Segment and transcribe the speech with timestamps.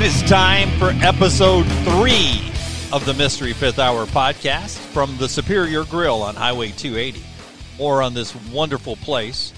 [0.00, 2.50] It is time for episode three
[2.90, 7.22] of the Mystery Fifth Hour podcast from the Superior Grill on Highway 280.
[7.76, 9.52] More on this wonderful place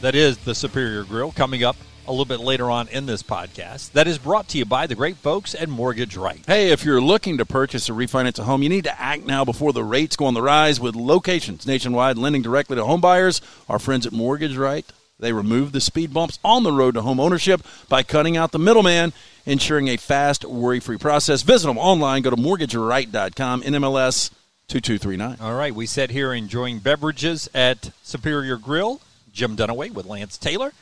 [0.00, 1.76] that is the Superior Grill coming up
[2.08, 3.92] a little bit later on in this podcast.
[3.92, 6.42] That is brought to you by the great folks at Mortgage Right.
[6.44, 9.44] Hey, if you're looking to purchase or refinance a home, you need to act now
[9.44, 13.40] before the rates go on the rise with locations nationwide lending directly to home buyers.
[13.68, 14.84] Our friends at Mortgage Right,
[15.20, 18.58] they remove the speed bumps on the road to home ownership by cutting out the
[18.58, 19.12] middleman,
[19.48, 21.42] ensuring a fast, worry-free process.
[21.42, 22.22] Visit them online.
[22.22, 24.30] Go to mortgageright.com, NMLS
[24.68, 25.38] 2239.
[25.40, 29.00] All right, we sit here enjoying beverages at Superior Grill.
[29.32, 30.72] Jim Dunaway with Lance Taylor,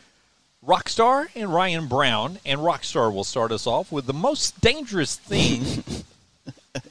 [0.66, 2.38] Rockstar, and Ryan Brown.
[2.46, 5.84] And Rockstar will start us off with the most dangerous thing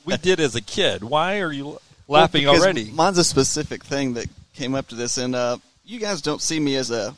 [0.05, 1.03] we did as a kid.
[1.03, 2.91] Why are you laughing Well, already?
[2.91, 6.59] Mine's a specific thing that came up to this, and uh, you guys don't see
[6.59, 7.15] me as a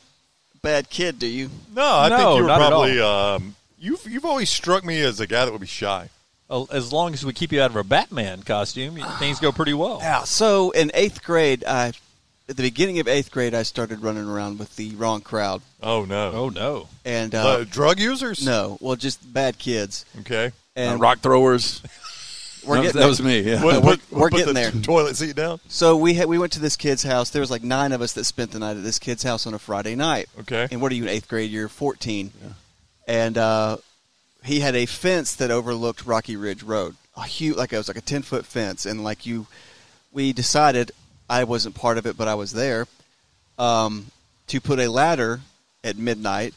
[0.62, 1.50] bad kid, do you?
[1.74, 3.00] No, I No, think you were probably.
[3.00, 6.08] Um, you've you've always struck me as a guy that would be shy.
[6.50, 9.74] Uh, As long as we keep you out of a Batman costume, things go pretty
[9.74, 9.98] well.
[10.00, 10.24] Yeah.
[10.24, 11.88] So in eighth grade, I
[12.48, 16.06] at the beginning of eighth grade, I started running around with the wrong crowd, Oh
[16.06, 16.88] no, Oh, no.
[17.04, 18.42] and Uh, uh, drug users.
[18.44, 20.06] no, well, just bad kids.
[20.20, 20.46] Okay.
[20.74, 21.82] Uh, And rock throwers.
[22.64, 23.08] we're No, getting that there.
[23.08, 23.62] was me, yeah.
[23.62, 24.70] What- we're- what- we're getting the there.
[24.70, 25.60] Toilet seat down.
[25.68, 27.28] So we had, we went to this kid's house.
[27.28, 29.52] There was like nine of us that spent the night at this kid's house on
[29.52, 30.30] a Friday night.
[30.40, 30.66] Okay.
[30.70, 31.50] And what are you in eighth grade?
[31.50, 32.32] You're 14.
[33.08, 33.78] And uh,
[34.44, 36.94] he had a fence that overlooked Rocky Ridge Road.
[37.16, 38.86] A huge, like it was like a 10 foot fence.
[38.86, 39.46] And like you,
[40.12, 40.92] we decided
[41.28, 42.86] I wasn't part of it, but I was there
[43.58, 44.06] um,
[44.46, 45.40] to put a ladder
[45.82, 46.54] at midnight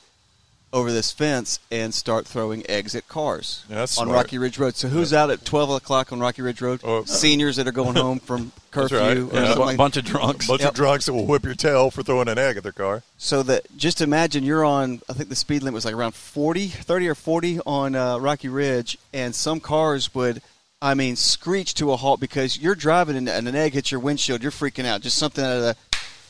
[0.74, 4.16] over this fence and start throwing eggs at cars that's on smart.
[4.26, 4.76] Rocky Ridge Road.
[4.76, 6.80] So who's out at 12 o'clock on Rocky Ridge Road?
[6.84, 7.04] Oh.
[7.04, 9.18] Seniors that are going home from curfew right.
[9.18, 9.54] or Yeah.
[9.54, 10.48] something A bunch of drunks.
[10.48, 10.70] bunch Yep.
[10.70, 13.04] of drunks that will whip your tail for throwing an egg at their car.
[13.18, 15.02] So that just imagine you're on.
[15.10, 18.48] I think the speed limit was like around 40, 30 or forty on uh, Rocky
[18.48, 20.42] Ridge, and some cars would,
[20.82, 24.00] I mean, screech to a halt because you're driving and, and an egg hits your
[24.00, 24.42] windshield.
[24.42, 25.02] You're freaking out.
[25.02, 25.76] Just something out of the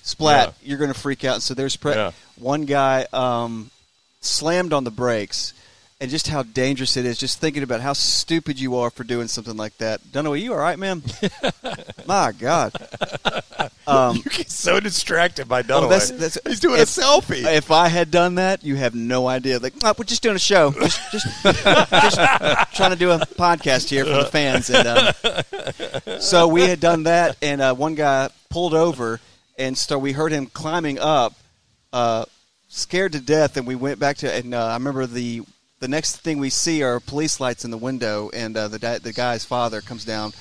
[0.01, 0.69] splat, Yeah.
[0.69, 1.43] you're going to freak out.
[1.43, 2.11] So there's pre- Yeah.
[2.37, 3.69] one guy um,
[4.21, 5.53] slammed on the brakes.
[5.99, 9.27] And just how dangerous it is, just thinking about how stupid you are for doing
[9.27, 10.01] something like that.
[10.05, 11.03] Dunaway, you all right, man?
[12.07, 12.73] My God.
[13.87, 15.89] Um, You get so distracted by Oh, Dunaway.
[15.89, 17.43] that's- that's- He's doing if- a selfie.
[17.57, 19.57] If I had done that, you have no idea.
[19.59, 22.15] Like, "Oh, we're just doing a show, just, just, just
[22.75, 24.69] trying to do a podcast here for the fans.
[24.69, 29.19] And um, so we had done that, and uh, one guy pulled over,
[29.57, 31.33] and so we heard him climbing up,
[31.91, 32.25] uh,
[32.71, 33.57] scared to death.
[33.57, 35.43] And we went back to, and uh, I remember the
[35.79, 39.13] the next thing we see are police lights in the window, and uh, the the
[39.13, 40.33] guy's father comes down.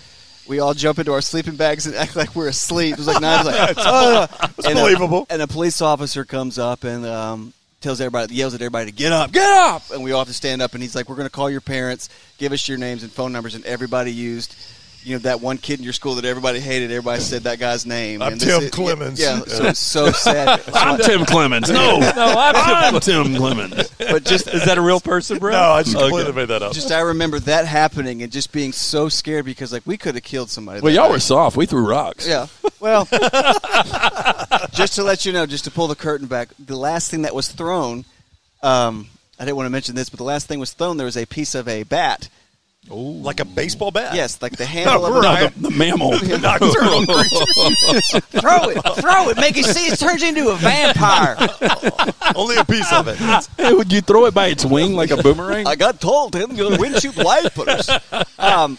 [0.48, 2.94] We all jump into our sleeping bags and act like we're asleep.
[2.94, 3.44] It was like nine.
[3.44, 4.26] Like, oh,
[4.64, 4.82] and a-
[5.30, 9.12] and a police officer comes up and um, tells everybody, yells at everybody to get
[9.12, 10.74] up, get up, and we all have to stand up.
[10.74, 12.08] And he's like, "We're going to call your parents,
[12.38, 14.54] give us your names and phone numbers." And everybody used,
[15.02, 16.90] you know, that one kid in your school that everybody hated.
[16.90, 18.20] Everybody said that guy's name.
[18.22, 19.18] I'm and Tim is- Clemens.
[19.20, 20.60] Yeah, so it's so sad.
[20.62, 21.70] So I'm I- Tim Clemens.
[21.70, 23.88] No, No, I'm I'm Tim Clemens.
[23.98, 25.52] but just Is that a real person, bro?
[25.52, 26.04] no, I just Okay.
[26.06, 26.72] completely made that up.
[26.72, 30.24] just I remember that happening and just being so scared because like we could have
[30.24, 30.80] killed somebody.
[30.80, 31.12] Well, that y'all night.
[31.12, 31.56] were soft.
[31.56, 32.26] We threw rocks.
[32.28, 32.46] Yeah.
[32.78, 33.06] Well,
[34.72, 37.34] just to let you know, just to pull the curtain back, the last thing that
[37.34, 38.04] was thrown,
[38.62, 39.08] um,
[39.38, 40.96] I didn't want to mention this, but the last thing was thrown.
[40.96, 42.28] There was a piece of a bat.
[42.88, 44.14] Like a baseball bat.
[44.14, 45.54] Yes, like the handle of a No, bat.
[45.54, 46.10] the, the mammal.
[46.40, 48.20] Nocturnal creature.
[48.40, 51.36] throw it, throw it, make it see it turns into a vampire.
[52.34, 53.18] Only a piece of it.
[53.56, 55.66] Hey, would you throw it by its wing like a boomerang?
[55.66, 57.88] I got told him your windshield wipers.
[58.38, 58.78] Um,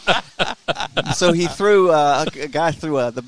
[1.16, 3.24] so he threw uh, a, a guy threw uh, the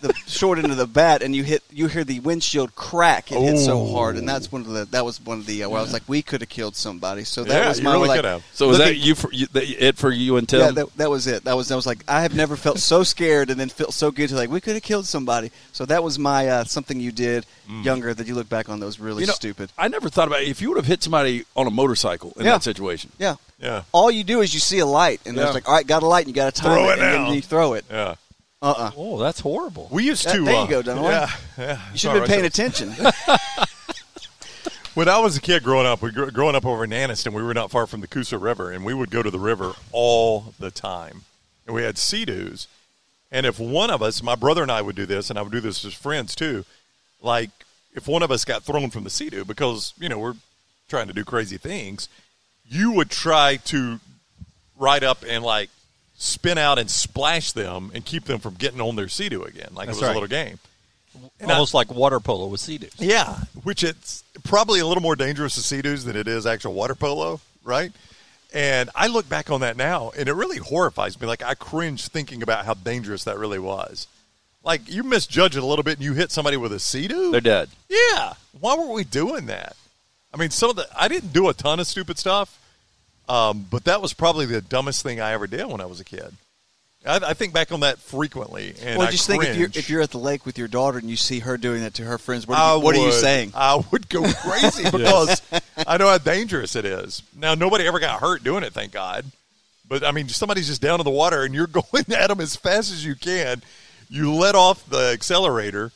[0.00, 3.30] the short end of the bat, and you hit you hear the windshield crack.
[3.32, 5.68] It hit so hard, and that's one of the that was one of the uh,
[5.68, 7.24] where I was like, we could have killed somebody.
[7.24, 8.44] So that Yeah, was my really like, could have.
[8.52, 10.60] so was that you for you, that, it for you and Tim?
[10.60, 11.44] Yeah, that, that was it.
[11.44, 14.10] That was that was like I have never felt so scared and then felt so
[14.10, 15.50] good to like we could have killed somebody.
[15.72, 17.46] So that was my uh, something you did
[17.82, 19.70] younger that you look back on those really You know, stupid.
[19.78, 20.48] I never thought about it.
[20.48, 22.52] if you would have hit somebody on a motorcycle in Yeah.
[22.52, 23.12] that situation.
[23.18, 23.36] Yeah.
[23.60, 23.82] Yeah.
[23.92, 25.44] All you do is you see a light and Yeah.
[25.44, 27.04] it's like, all right, got a light and you got to time Throw it, it
[27.04, 27.84] and you throw it.
[27.88, 28.16] Yeah.
[28.62, 29.88] Uh uh Oh, that's horrible.
[29.90, 30.44] We used That- to.
[30.44, 31.10] there you uh, go, Dunaway.
[31.10, 31.80] Yeah, yeah.
[31.92, 32.94] You should have been paying attention.
[34.94, 37.44] When I was a kid growing up, we gr- growing up over in Anniston, we
[37.44, 40.52] were not far from the Coosa River, and we would go to the river all
[40.58, 41.22] the time.
[41.64, 42.66] And we had sea-doos.
[43.30, 45.52] And if one of us, my brother and I would do this, and I would
[45.52, 46.64] do this as friends too,
[47.22, 47.50] like
[47.94, 50.34] if one of us got thrown from the sea-doo because, you know, we're
[50.88, 52.08] trying to do crazy things,
[52.68, 54.00] you would try to
[54.76, 55.70] ride up and like
[56.22, 59.86] spin out and splash them and keep them from getting on their sea-doo again, like
[59.86, 60.10] That's it was right.
[60.10, 60.58] a little game.
[61.40, 62.92] And I- Almost like water polo with sea doos.
[62.98, 66.74] yeah, which it's probably a little more dangerous to sea doos than it is actual
[66.74, 67.90] water polo, right?
[68.52, 71.26] And I look back on that now, and it really horrifies me.
[71.26, 74.06] Like I cringe thinking about how dangerous that really was.
[74.62, 77.30] Like you misjudge it a little bit, and you hit somebody with a sea-doo.
[77.32, 77.70] They're dead.
[77.88, 78.34] Yeah.
[78.60, 79.74] Why were we doing that?
[80.34, 82.58] I mean, some of the I didn't do a ton of stupid stuff,
[83.30, 86.04] um, but that was probably the dumbest thing I ever did when I was a
[86.04, 86.34] kid.
[87.06, 89.88] I, I think back on that frequently, and well, I just think if you're if
[89.88, 92.18] you're at the lake with your daughter and you see her doing that to her
[92.18, 93.52] friends, what are you, what are you saying?
[93.54, 95.40] I would go crazy because
[95.86, 97.22] I know how dangerous it is.
[97.36, 99.24] Now, nobody ever got hurt doing it, thank God.
[99.88, 102.56] But I mean, somebody's just down in the water and you're going at them as
[102.56, 103.62] fast as you can.
[104.08, 105.92] You let off the accelerator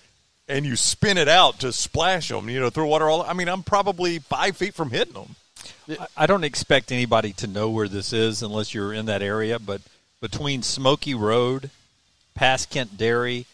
[0.48, 2.48] and you spin it out to splash them.
[2.48, 3.22] You know, throw water all.
[3.22, 5.34] I mean, I'm probably five feet from hitting them.
[6.16, 9.80] I- don't expect anybody to know where this is unless you're in that area, but
[10.20, 11.70] between Smoky Road,
[12.34, 13.46] past Kent Dairy,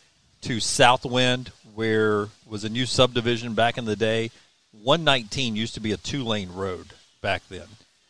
[0.42, 4.30] to Southwind, where was a new subdivision back in the day,
[4.72, 6.88] 119 used to be a two lane road
[7.20, 7.66] back then,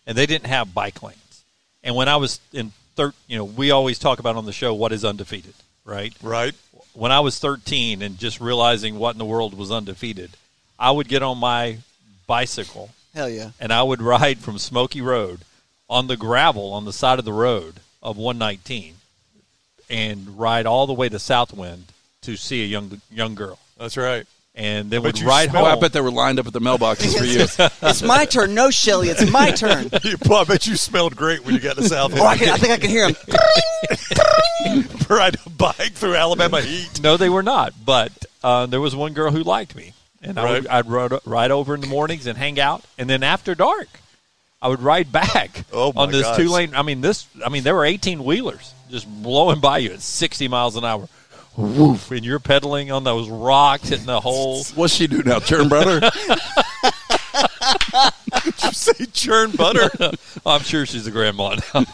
[0.07, 1.43] and they didn't have bike lanes.
[1.83, 4.75] And when I was in thir- you know, we always talk about on the show
[4.75, 6.13] what is undefeated, right?
[6.23, 6.55] Right.
[6.93, 10.31] when I was 13 and just realizing what in the world was undefeated,
[10.79, 11.79] I would get on my
[12.27, 13.51] bicycle Hell yeah!
[13.61, 15.41] and I would ride from Smoky Road
[15.89, 18.95] on the gravel on the side of the road of 119
[19.89, 21.87] and ride all the way to Southwind
[22.23, 23.59] to see a young young girl.
[23.79, 24.27] That's right.
[24.55, 25.79] And then bet would ride smell- Oh, home.
[25.79, 27.47] I bet they were lined up at the mailboxes for you.
[27.89, 28.53] it's my turn.
[28.55, 29.89] No, Shelly, it's my turn.
[30.05, 32.13] You- I bet you smelled great when you got to South.
[32.15, 33.17] Oh, I, can, I think I can hear him.
[35.09, 37.01] ride a bike through Alabama heat.
[37.03, 37.75] No, they were not.
[37.85, 38.13] But
[38.43, 39.93] uh, there was one girl who liked me,
[40.23, 43.23] and I would, I'd ride, ride over in the mornings and hang out, and then
[43.23, 43.89] after dark,
[44.63, 46.37] I would ride back Oh, on this gosh.
[46.37, 46.75] two lane.
[46.75, 47.27] I mean, this.
[47.45, 51.09] I mean, there were eighteen wheelers just blowing by you at sixty miles an hour.
[51.57, 54.63] Woof, and you're pedaling on those rocks, hitting the hole.
[54.77, 56.01] What's she do now, churn brother?
[58.45, 59.91] Did you say churn butter?
[60.47, 61.85] I'm sure she's a grandma now.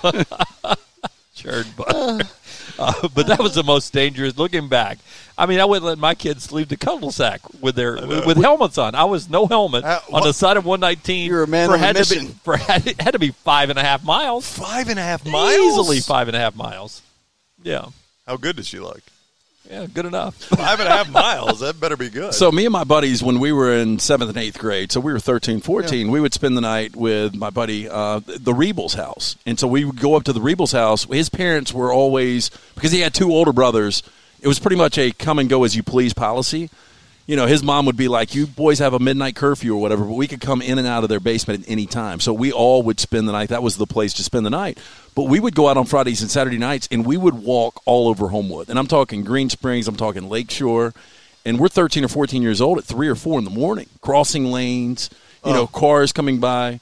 [1.34, 2.24] churn butter.
[2.78, 4.36] Uh, but that was the most dangerous.
[4.36, 4.98] Looking back,
[5.38, 7.94] I mean, I wouldn't let my kids leave the cul-de-sac with their
[8.26, 8.94] with helmets on.
[8.94, 11.26] I was no helmet Uh, on the side of 119.
[11.30, 12.34] You're a man for on a had to be- mission.
[12.44, 14.46] for had, had to be five and a half miles.
[14.48, 15.54] Five and a half miles.
[15.58, 17.02] Easily five and a half miles.
[17.62, 17.86] Yeah,
[18.26, 19.00] How good does she look?
[19.70, 20.34] Yeah, good enough.
[20.44, 21.60] Five and a half miles.
[21.60, 22.34] That better be good.
[22.34, 25.12] So me and my buddies, when we were in seventh and eighth grade, so we
[25.12, 29.36] were 13, 14, we would spend the night with my buddy, uh, the Rebels house.
[29.46, 31.04] And so we would go up to the Rebels house.
[31.04, 34.02] His parents were always, because he had two older brothers,
[34.40, 36.70] it was pretty much a come and go as you please policy.
[37.26, 40.04] You know, his mom would be like, you boys have a midnight curfew or whatever,
[40.04, 42.20] but we could come in and out of their basement at any time.
[42.20, 43.48] So we all would spend the night.
[43.48, 44.78] That was the place to spend the night.
[45.16, 48.08] But we would go out on Fridays and Saturday nights, and we would walk all
[48.08, 48.68] over Homewood.
[48.68, 50.94] And I'm talking Green Springs, I'm talking Lakeshore
[51.46, 54.46] and we're 13 or 14 years old at 3 or 4 in the morning crossing
[54.46, 55.08] lanes
[55.44, 55.54] you oh.
[55.54, 56.80] know cars coming by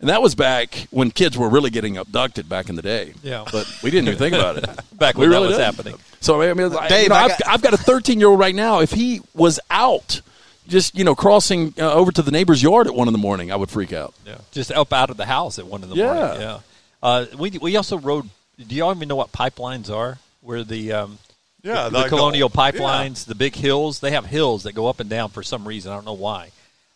[0.00, 3.44] and that was back when kids were really getting abducted back in the day Yeah.
[3.52, 4.64] but we didn't even think about it
[4.98, 5.74] Back we when that really was didn't.
[5.76, 5.94] happening.
[6.20, 8.28] so i mean I- Dave, you know, I I've, got- I've got a 13 year
[8.28, 10.20] old right now if he was out
[10.66, 13.52] just you know crossing uh, over to the neighbor's yard at 1 in the morning
[13.52, 15.96] i would freak out Yeah, just up out of the house at one in the
[15.96, 16.14] Yeah.
[16.14, 16.40] morning.
[16.40, 16.58] Yeah.
[17.02, 18.30] Uh, we we also rode.
[18.56, 20.18] Do y'all even know what pipelines are?
[20.40, 21.18] Where the um,
[21.62, 22.60] Yeah, the, the like the- colonial yeah.
[22.70, 24.00] pipelines, the big hills.
[24.00, 25.92] They have hills that go up and down for some reason.
[25.92, 26.50] I don't know why,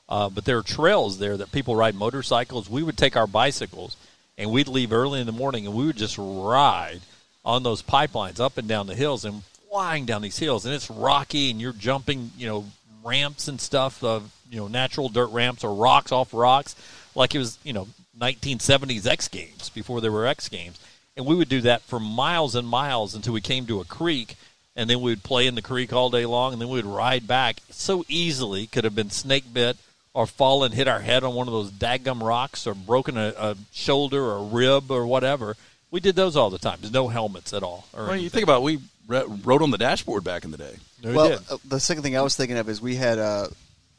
[0.08, 2.70] uh, but there are trails there that people ride motorcycles.
[2.70, 3.96] We would take our bicycles
[4.38, 7.00] and we'd leave early in the morning and we would just ride
[7.44, 10.64] on those pipelines up and down the hills and flying down these hills.
[10.64, 12.64] And it's rocky and you're jumping you know
[13.04, 16.74] ramps and stuff of you know natural dirt ramps or rocks off rocks.
[17.14, 17.88] Like it was you know
[18.18, 20.80] 1970s X Games before there were X Games.
[21.16, 24.36] And we would do that for miles and miles until we came to a creek
[24.76, 26.86] and then we would play in the creek all day long and then we would
[26.86, 27.56] ride back.
[27.70, 29.76] So easily could have been snake bit
[30.18, 33.56] or fallen hit our head on one of those daggum rocks or broken a, a
[33.72, 35.56] shoulder or a rib or whatever
[35.92, 38.42] we did those all the time there's no helmets at all or well, you think
[38.42, 41.28] about it, we re- rode on the dashboard back in the day No, we well,
[41.28, 41.38] did.
[41.50, 43.46] uh, the second thing I was thinking of is we had uh,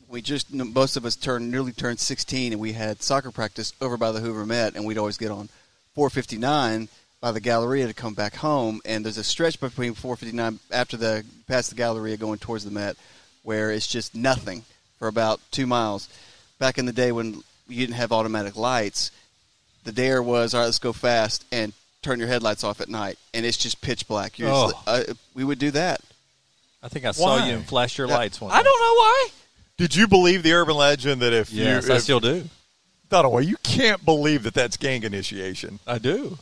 [0.09, 3.95] we just most of us turned nearly turned 16, and we had soccer practice over
[3.95, 5.49] by the Hoover Met, and we'd always get on
[5.93, 6.89] 459
[7.21, 8.81] by the Galleria to come back home.
[8.85, 12.97] And there's a stretch between 459 after the past the Galleria going towards the Met,
[13.43, 14.63] where it's just nothing
[14.99, 16.07] for about two miles.
[16.59, 19.11] Back in the day when you didn't have automatic lights,
[19.85, 20.65] the dare was all right.
[20.65, 24.37] Let's go fast and turn your headlights off at night, and it's just pitch black.
[24.39, 24.91] You're just- Oh.
[24.91, 25.03] uh,
[25.33, 26.01] we would do that.
[26.81, 27.47] I think I saw Why?
[27.47, 28.15] you and flash your Yeah.
[28.15, 29.27] lights one i don't know why
[29.77, 32.47] Did you believe the urban legend that if yes you I still do
[33.11, 35.79] Dunaway, you can't believe that that's gang initiation.
[35.87, 36.37] I do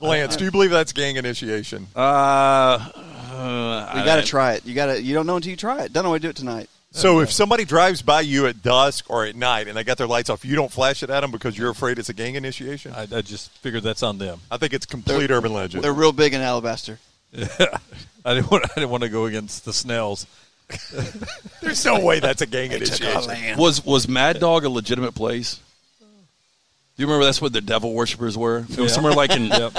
[0.00, 1.86] Lance, do you believe that's gang initiation?
[1.96, 4.66] uh, uh You got to try it.
[4.66, 5.00] You got to.
[5.02, 5.92] You don't know until you try it.
[5.92, 6.10] Don't know.
[6.10, 6.68] Why we do it tonight.
[6.94, 10.06] So if somebody drives by you at dusk or at night and they got their
[10.06, 12.92] lights off, you don't flash it at them because you're afraid it's a gang initiation.
[12.92, 14.40] I, I just figured that's on them.
[14.50, 15.82] I think it's complete urban legend.
[15.82, 16.98] They're real big in Alabaster.
[18.24, 18.64] I didn't want.
[18.70, 20.26] I didn't want to go against the Snells.
[21.62, 23.26] There's no way that's a gang initiation.
[23.26, 23.58] land.
[23.58, 25.60] Was was Mad Dog a legitimate place?
[26.00, 28.58] Do you remember that's what the devil worshippers were?
[28.58, 28.86] It was Yeah.
[28.88, 29.72] somewhere like in Yep.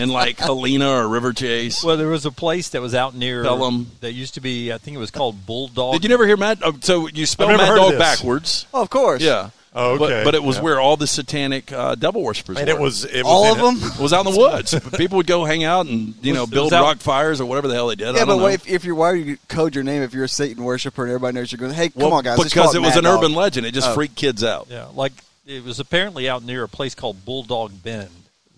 [0.00, 1.82] In like Helena or River Chase.
[1.84, 3.90] Well, there was a place that was out near Pelham.
[4.00, 4.72] that used to be.
[4.72, 5.94] I think it was called Bulldog.
[5.94, 6.60] Did you never hear Mad?
[6.62, 8.66] Oh, so you spell I've Mad heard of Dog backwards?
[8.74, 9.22] Oh, of course.
[9.22, 9.50] Yeah.
[9.76, 10.24] Oh, But, okay.
[10.24, 10.62] but it was Yeah.
[10.62, 12.74] where all the satanic uh, devil worshippers and were.
[12.76, 13.90] it was it was All of them.
[13.90, 14.72] It was out in the woods.
[14.96, 17.46] People would go hang out and you Was- know build was out- rock fires or
[17.46, 18.06] whatever the hell they did.
[18.06, 18.46] I Yeah, don't but know.
[18.46, 21.34] if, if you're why you code your name if you're a Satan worshiper and everybody
[21.34, 21.72] knows you're going?
[21.72, 22.36] Hey, come Well, on, guys.
[22.38, 23.18] because call it was Mad an Dog.
[23.18, 23.66] urban legend.
[23.66, 23.94] It just Oh.
[23.94, 24.68] freaked kids out.
[24.70, 25.12] Yeah, like
[25.44, 28.10] it was apparently out near a place called Bulldog Bend.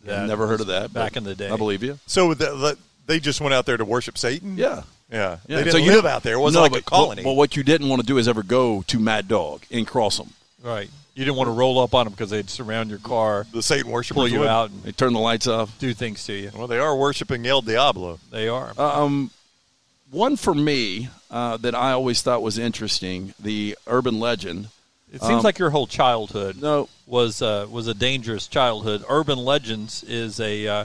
[0.06, 1.48] That Never heard of that back in the day.
[1.50, 1.98] I believe you.
[2.06, 4.56] So the, the, they just went out there to worship Satan.
[4.56, 4.82] Yeah.
[5.10, 5.38] yeah.
[5.46, 6.34] Yeah, They didn't so you- live out there.
[6.34, 7.24] It wasn't no, like but, a colony.
[7.24, 10.18] Well, what you didn't want to do is ever go to Mad Dog and cross
[10.18, 10.30] them.
[10.62, 10.88] Right.
[11.14, 13.90] You didn't want to roll up on them because they'd surround your car, the Satan
[13.90, 14.48] worshippers pull you would.
[14.48, 15.78] out, and They turn the lights off.
[15.78, 16.50] do things to you.
[16.54, 18.18] Well, they are worshiping El Diablo.
[18.30, 18.72] They are.
[18.78, 19.30] Um,
[20.10, 24.68] one for me uh, that I always thought was interesting: the urban legend.
[25.12, 29.04] It seems um, like your whole childhood No, was uh, was a dangerous childhood.
[29.08, 30.84] Urban legends is a uh,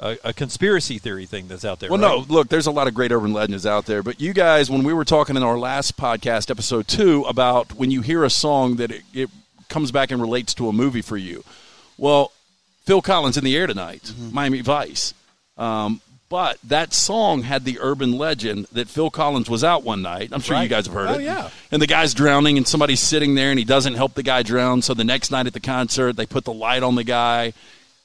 [0.00, 1.90] a, a conspiracy theory thing that's out there.
[1.90, 2.28] Well, right?
[2.28, 4.82] no, look, there's a lot of great urban legends out there, but you guys, when
[4.82, 8.76] we were talking in our last podcast, episode two, about when you hear a song
[8.76, 9.30] that it, it
[9.68, 11.44] comes back and relates to a movie for you.
[11.96, 12.32] Well,
[12.84, 14.34] Phil Collins in the air tonight, Mm-hmm.
[14.34, 15.14] Miami Vice.
[15.56, 16.00] Um,
[16.32, 20.30] but that song had the urban legend that Phil Collins was out one night.
[20.32, 21.12] I'm sure you guys have heard it.
[21.12, 21.24] Oh, it.
[21.24, 21.50] yeah.
[21.70, 24.80] And the guy's drowning, and somebody's sitting there, and he doesn't help the guy drown.
[24.80, 27.52] So the next night at the concert, they put the light on the guy.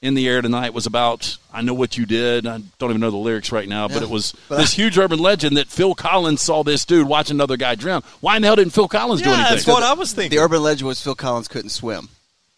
[0.02, 2.46] In the air tonight was about I know what you did.
[2.46, 5.18] I don't even know the lyrics right now, but it was But this huge urban
[5.18, 8.04] legend that Phil Collins saw this dude watch another guy drown.
[8.20, 9.54] Why in the hell didn't Phil Collins do anything?
[9.54, 10.36] that's what I was thinking.
[10.38, 12.10] The urban legend was Phil Collins couldn't swim.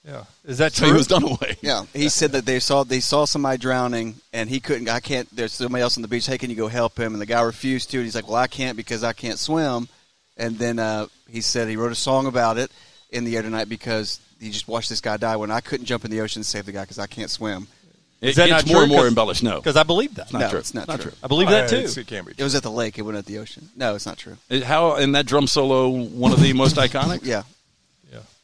[0.06, 0.24] Yeah.
[0.46, 0.92] Is that so true?
[0.92, 1.56] he was done away.
[1.60, 4.88] Yeah, he said that they saw they saw somebody drowning and he couldn't.
[4.88, 5.28] I can't.
[5.34, 6.26] There's somebody else on the beach.
[6.26, 7.12] Hey, can you go help him?
[7.12, 7.98] And the guy refused to.
[7.98, 9.88] And he's like, "Well, I can't because I can't swim."
[10.38, 12.70] And then uh, he said he wrote a song about it
[13.10, 16.06] in the air tonight because he just watched this guy die when I couldn't jump
[16.06, 17.66] in the ocean and save the guy because I can't swim.
[18.22, 18.84] It Is that gets not more true?
[18.84, 19.42] and more embellished.
[19.42, 20.30] No, Because I believe that.
[20.32, 20.58] not no, true.
[20.58, 21.10] it's not, Not true.
[21.10, 21.18] true.
[21.22, 22.00] I believe that Uh, too.
[22.00, 22.34] It can't be.
[22.36, 22.98] It was at the lake.
[22.98, 23.70] It wasn't at the ocean.
[23.76, 24.36] No, it's not true.
[24.50, 27.20] It- how and that drum solo one of the most iconic.
[27.24, 27.42] Yeah, Yeah,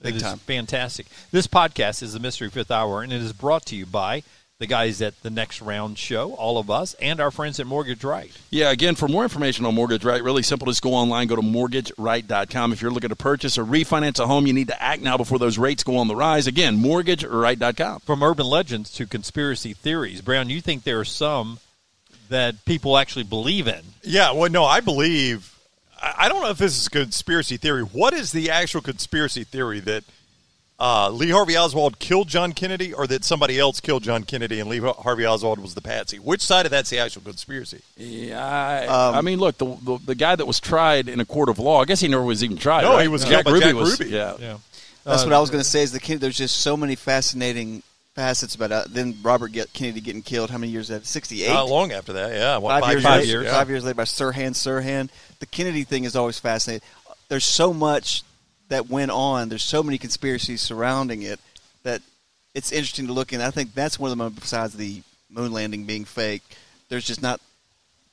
[0.03, 0.38] Big it is time.
[0.38, 1.07] fantastic.
[1.31, 4.23] This podcast is the Mystery Fifth Hour, and it is brought to you by
[4.59, 8.03] the guys at the Next Round Show, all of us, and our friends at Mortgage
[8.03, 8.31] Right.
[8.50, 10.67] Yeah, again, for more information on Mortgage Right, really simple.
[10.67, 12.73] Just go online, go to mortgageright.com.
[12.73, 15.38] If you're looking to purchase or refinance a home, you need to act now before
[15.38, 16.47] those rates go on the rise.
[16.47, 18.00] Again, mortgageright.com.
[18.00, 21.59] From urban legends to conspiracy theories, Brown, you think there are some
[22.31, 23.83] that people actually believe in?
[24.03, 25.55] Yeah, well, no, I believe.
[26.14, 27.82] I I don't know if this is a conspiracy theory.
[27.82, 30.04] What is the actual conspiracy theory that
[30.78, 34.68] uh, Lee Harvey Oswald killed John Kennedy, or that somebody else killed John Kennedy and
[34.68, 36.18] Lee Harvey Oswald was the patsy?
[36.18, 37.80] Which side of that's the actual conspiracy?
[37.96, 41.48] Yeah, I, I mean, look, the, the the guy that was tried in a court
[41.48, 42.82] of law, I guess he never was even tried.
[42.82, 43.02] No, right?
[43.02, 44.10] he was killed by Jack Ruby.
[44.10, 44.58] Yeah, Yeah.
[45.04, 45.82] that's Uh, what I was going to say.
[45.82, 47.82] Is the Ken- there's just so many fascinating
[48.16, 48.92] facets about it.
[48.92, 50.50] Then Robert get, Kennedy getting killed.
[50.50, 50.88] How many years?
[50.88, 51.52] That sixty eight.
[51.52, 53.44] Not long after that, yeah, what, five, five, years, five later, years.
[53.44, 53.52] Yeah.
[53.52, 55.11] Five years later, by Sirhan Sirhan.
[55.38, 56.85] The Kennedy thing is always fascinating.
[57.28, 58.25] There's so much
[58.68, 59.49] that went on.
[59.49, 61.38] There's so many conspiracies surrounding it
[61.85, 62.02] that
[62.54, 63.40] it's interesting to look in.
[63.40, 64.32] I think that's one of them.
[64.32, 66.42] Besides the moon landing being fake,
[66.88, 67.40] there's just not.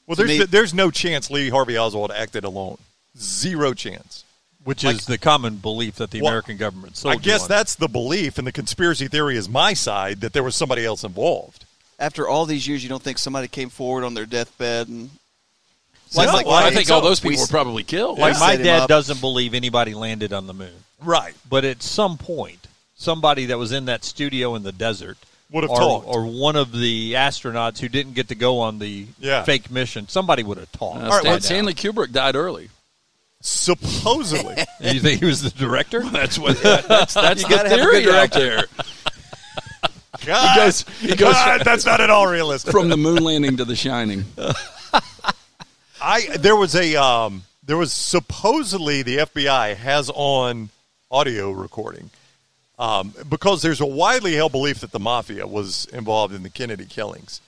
[0.05, 2.77] Well, there's me- there's no chance Lee Harvey Oswald acted alone.
[3.17, 4.25] Zero chance.
[4.63, 7.43] Which Like- is the common belief that the Well, American government sold I you guess
[7.43, 7.47] on.
[7.49, 11.03] that's the belief, and the conspiracy theory is my side that there was somebody else
[11.03, 11.65] involved.
[11.99, 15.09] After all these years, you don't think somebody came forward on their deathbed and.
[16.15, 18.19] Like- Sounds Well, I think all those we people were probably killed.
[18.19, 18.39] like Yeah.
[18.39, 20.83] my dad doesn't believe anybody landed on the moon.
[21.01, 21.33] Right.
[21.49, 25.17] But at some point, somebody that was in that studio in the desert
[25.51, 26.07] Would have or, talked.
[26.07, 29.43] or one of the astronauts who didn't get to go on the Yeah.
[29.43, 31.01] fake mission, somebody would have talked.
[31.01, 32.69] Uh, All right, well- Stanley Kubrick died early.
[33.45, 34.55] Supposedly.
[34.79, 35.99] you think he was the director?
[36.09, 36.61] That's what.
[36.63, 38.39] That's, that's You the gotta have a theory good out director.
[38.39, 38.85] there.
[40.25, 42.71] God, goes- he goes- God, that's not at all realistic.
[42.71, 44.23] From the moon landing to The Shining.
[46.01, 50.69] I there was a um, there was supposedly the FBI has on
[51.11, 52.09] audio recording
[52.79, 56.85] um, because there's a widely held belief that the mafia was involved in the Kennedy
[56.85, 57.41] killings,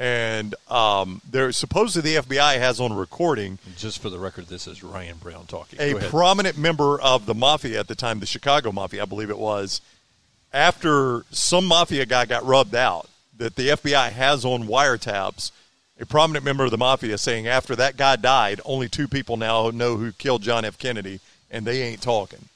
[0.00, 4.82] and um, there supposedly the FBI has on recording Just for the record, this is
[4.82, 5.78] Ryan Brown talking.
[5.78, 9.38] a prominent member of the mafia at the time, the Chicago mafia, I believe it
[9.38, 9.82] was,
[10.54, 15.52] after some mafia guy got rubbed out, that the FBI has on wiretaps
[16.00, 19.68] a prominent member of the mafia saying after that guy died, only two people now
[19.68, 20.78] know who killed John F.
[20.78, 22.46] Kennedy, and they ain't talking.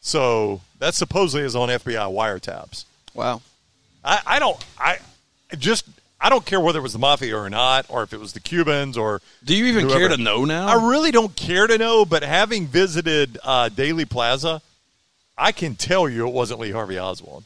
[0.00, 2.84] So that supposedly is on FBI wiretaps.
[3.14, 3.40] Wow.
[4.04, 4.98] I, I don't I
[5.56, 5.86] just
[6.22, 8.40] I don't care whether it was the mafia or not, or if it was the
[8.40, 9.98] Cubans or Do you even whoever.
[9.98, 10.68] care to know now?
[10.68, 14.62] I really don't care to know, but having visited uh, Dealey Plaza,
[15.36, 17.42] I can tell you it wasn't Lee Harvey Oswald,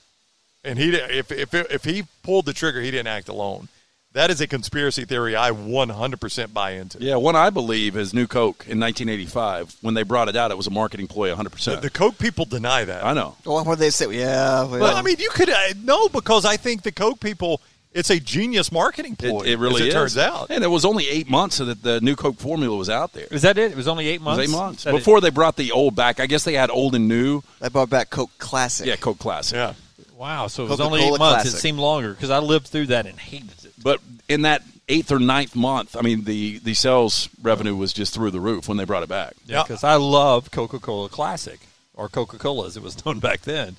[0.62, 3.68] and he if if if he pulled the trigger, he didn't act alone.
[4.12, 6.98] That is a conspiracy theory I 100% buy into.
[7.02, 9.76] yeah, one I believe is New Coke in 1985.
[9.82, 11.64] When they brought it out, it was a marketing ploy 100%.
[11.64, 13.04] The, the Coke people deny that.
[13.04, 13.36] I know.
[13.44, 14.10] Well, what they say?
[14.10, 14.62] Yeah.
[14.64, 17.60] Well, Well, I mean, you could uh, no because I think the Coke people.
[17.96, 19.40] It's a genius marketing It, ploy.
[19.42, 19.94] it really as it is.
[19.94, 20.50] turns out.
[20.50, 23.24] And it was only eight months that the new Coke formula was out there.
[23.24, 23.72] It Is that it?
[23.72, 24.42] It was only eight was months.
[24.42, 24.84] eight months.
[24.84, 27.42] That it- Before they brought the old back, I guess they had old and new.
[27.60, 28.86] they brought back Coke Classic.
[28.86, 29.56] Yeah, Coke Classic.
[29.56, 29.72] Yeah.
[30.16, 31.54] wow, so it was only Coca-Cola eight months.
[31.54, 33.72] It seemed longer because I lived through that and hated it.
[33.82, 38.14] But in that eighth or ninth month, I mean, the, the sales revenue was just
[38.14, 39.34] through the roof when they brought it back.
[39.46, 39.62] Yeah.
[39.62, 41.60] because I love Coca Cola Classic
[41.94, 43.76] or Coca Cola as it was known back then.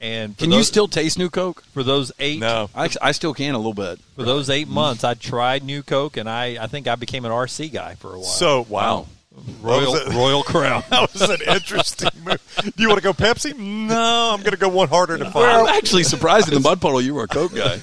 [0.00, 1.62] And for Can you still taste New Coke?
[1.74, 2.70] for those eight No.
[2.74, 3.98] I, I still can a little bit.
[4.14, 5.02] for those eight months?
[5.02, 8.18] I tried New Coke and I I think I became an RC guy for a
[8.18, 8.22] while.
[8.22, 9.06] So wow.
[9.62, 10.82] Royal a- Royal Crown.
[10.90, 12.40] That was an interesting move.
[12.76, 13.56] Do you want to go Pepsi?
[13.56, 15.46] No, I'm going to go one harder to find.
[15.68, 17.76] I'm actually surprised in the mud puddle you were a Coke guy.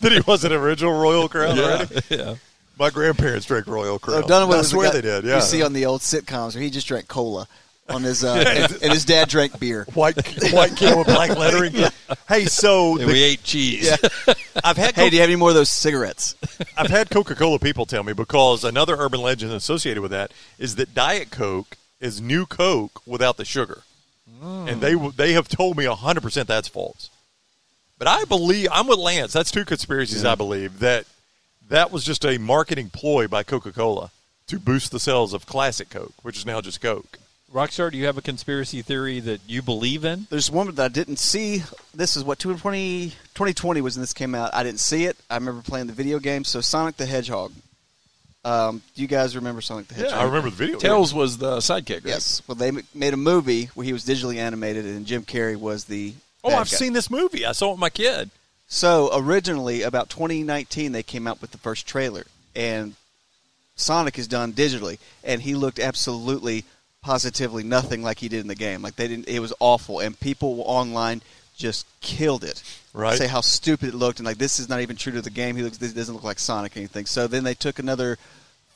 [0.00, 2.00] that he was an original Royal Crown already.
[2.10, 2.34] yeah.
[2.78, 4.24] My grandparents drank Royal Crown.
[4.24, 5.24] Oh, Dunaway I was the swear guy they did.
[5.24, 7.48] Yeah, You see on the old sitcoms where he just drank cola
[7.88, 9.86] on his, uh, and, and his dad drank beer.
[9.94, 10.16] white
[10.52, 11.74] white can with black lettering.
[12.28, 13.90] Hey, so And the- we ate cheese.
[14.64, 16.34] I've had Hey, do you have any more of those cigarettes?
[16.76, 20.76] I've had Coca Cola people tell me because another urban legend associated with that is
[20.76, 23.82] that Diet Coke is new Coke without the sugar,
[24.40, 27.10] and they they have told me hundred percent that's false.
[27.98, 29.32] But I believe I'm with Lance.
[29.32, 31.06] That's two conspiracies I believe that
[31.68, 34.10] that was just a marketing ploy by Coca Cola
[34.46, 37.18] to boost the sales of classic Coke, which is now just Coke.
[37.56, 40.26] Rockstar, do you have a conspiracy theory that you believe in?
[40.28, 41.62] There's one that I didn't see.
[41.94, 44.52] This is what 2020, 2020 was when this came out.
[44.52, 45.16] I didn't see it.
[45.30, 46.44] I remember playing the video game.
[46.44, 47.52] So Sonic the Hedgehog.
[48.44, 50.12] Um, do you guys remember Sonic the Hedgehog?
[50.12, 50.78] Yeah, I remember the video.
[50.78, 52.04] Tails was the sidekick, right?
[52.04, 52.42] Yes.
[52.46, 56.12] Well, they made a movie where he was digitally animated, and Jim Carrey was the.
[56.44, 56.76] Oh, bad I've guy.
[56.76, 57.46] seen this movie.
[57.46, 58.28] I saw it with my kid.
[58.68, 62.96] So originally, about 2019, they came out with the first trailer, and
[63.76, 66.64] Sonic is done digitally, and he looked absolutely,
[67.06, 68.82] positively nothing like he did in the game.
[68.82, 69.28] Like they didn't.
[69.28, 71.22] It was awful, and people online
[71.56, 72.60] just killed it.
[72.92, 73.16] Right.
[73.16, 75.54] Say how stupid it looked, and like this is not even true to the game.
[75.54, 75.78] He looks.
[75.78, 77.06] This doesn't look like Sonic or anything.
[77.06, 78.18] So then they took another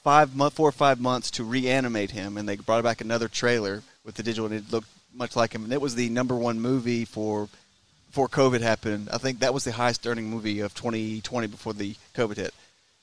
[0.04, 3.82] five month, four or five months to reanimate him, and they brought back another trailer
[4.04, 5.64] with the digital, and it looked much like him.
[5.64, 7.48] And it was the number one movie for
[8.06, 9.08] before COVID happened.
[9.12, 12.54] I think that was the highest earning movie of 2020 before the COVID hit.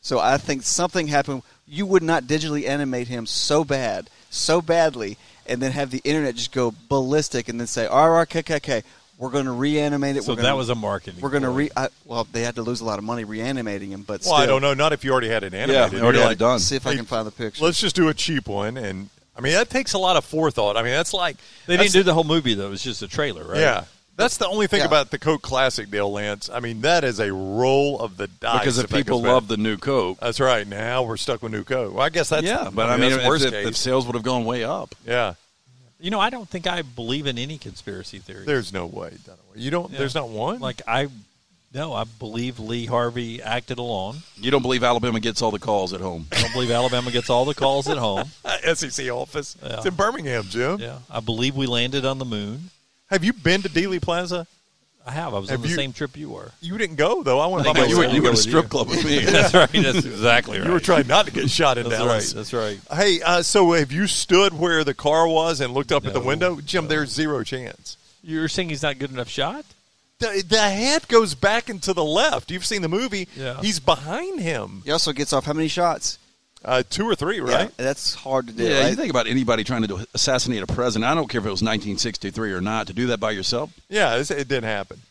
[0.08, 1.44] So I think something happened.
[1.68, 6.36] You would not digitally animate him so bad, so badly, and then have the internet
[6.36, 8.84] just go ballistic, and then say, "All right, okay, okay, okay,
[9.18, 11.20] we're going to reanimate it." So we're gonna, that was a marketing.
[11.20, 11.70] We're going to re.
[11.76, 14.46] I, well, they had to lose a lot of money reanimating him, but Well, I
[14.46, 14.74] don't know.
[14.74, 15.92] Not if you already had it animated.
[15.92, 16.60] we already You're had it like, done.
[16.60, 17.66] See if I can find the picture.
[17.66, 20.78] Let's just do a cheap one, and I mean that takes a lot of forethought.
[20.78, 22.68] I mean that's like They that's- didn't do the whole movie though.
[22.68, 23.60] It was just a trailer, right?
[23.60, 23.84] Yeah,
[24.18, 24.86] that's the only thing Yeah.
[24.88, 26.50] about the Coke Classic, Dale Lance.
[26.52, 29.58] I mean that is a roll of the dice Because if if people love the
[29.58, 30.20] new Coke.
[30.20, 30.68] That's right.
[30.68, 31.94] Now we're stuck with new Coke.
[31.94, 33.68] Well, I guess that's yeah, but I mean, that's if, worst if, case.
[33.68, 34.94] if sales would have gone way up.
[35.06, 35.36] yeah,
[36.00, 38.46] You know, I don't think I believe in any conspiracy theories.
[38.46, 39.12] there's no way.
[39.24, 39.36] Dunaway.
[39.56, 39.92] You don't.
[39.92, 40.00] Yeah.
[40.00, 40.60] There's not one.
[40.60, 41.08] like I,
[41.74, 44.18] no, I believe Lee Harvey acted alone.
[44.38, 46.26] You don't believe Alabama gets all the calls at home.
[46.32, 48.24] I don't believe Alabama gets all the calls at home.
[48.74, 49.58] SEC office.
[49.62, 49.76] Yeah.
[49.78, 50.80] It's in Birmingham, Jim.
[50.80, 52.70] Yeah, I believe we landed on the moon.
[53.10, 54.48] Have you been to Dealey Plaza?
[55.06, 55.34] I have.
[55.34, 56.52] I was Have on the you- same trip you were.
[56.60, 57.40] You didn't go though.
[57.40, 58.16] I went I by think I you were, was myself.
[58.16, 58.70] you were at a strip you.
[58.70, 59.20] club with me.
[59.20, 59.70] That's right.
[59.72, 60.68] That's exactly right.
[60.68, 62.26] You were trying not to get shot in That's Dallas.
[62.34, 62.36] right.
[62.36, 62.80] That's right.
[62.92, 66.20] Hey, uh, so have you stood where the car was and looked up at the
[66.20, 66.26] No.
[66.26, 66.60] window?
[66.60, 67.96] Jim, there's zero chance.
[68.22, 69.64] You're saying he's not good enough shot?
[70.20, 72.52] The, the head goes back and to the left.
[72.52, 73.30] You've seen the movie.
[73.38, 73.62] Yeah.
[73.62, 74.82] He's behind him.
[74.84, 76.18] he also gets off how many shots?
[76.66, 77.70] Uh, two or three, right?
[77.78, 78.64] Yeah, that's hard to do.
[78.64, 78.90] Yeah, right?
[78.90, 81.10] you think about anybody trying to do, assassinate a president.
[81.10, 82.88] I don't care if it was 1963 or not.
[82.88, 85.02] To do that by yourself, Yeah, it didn't happen.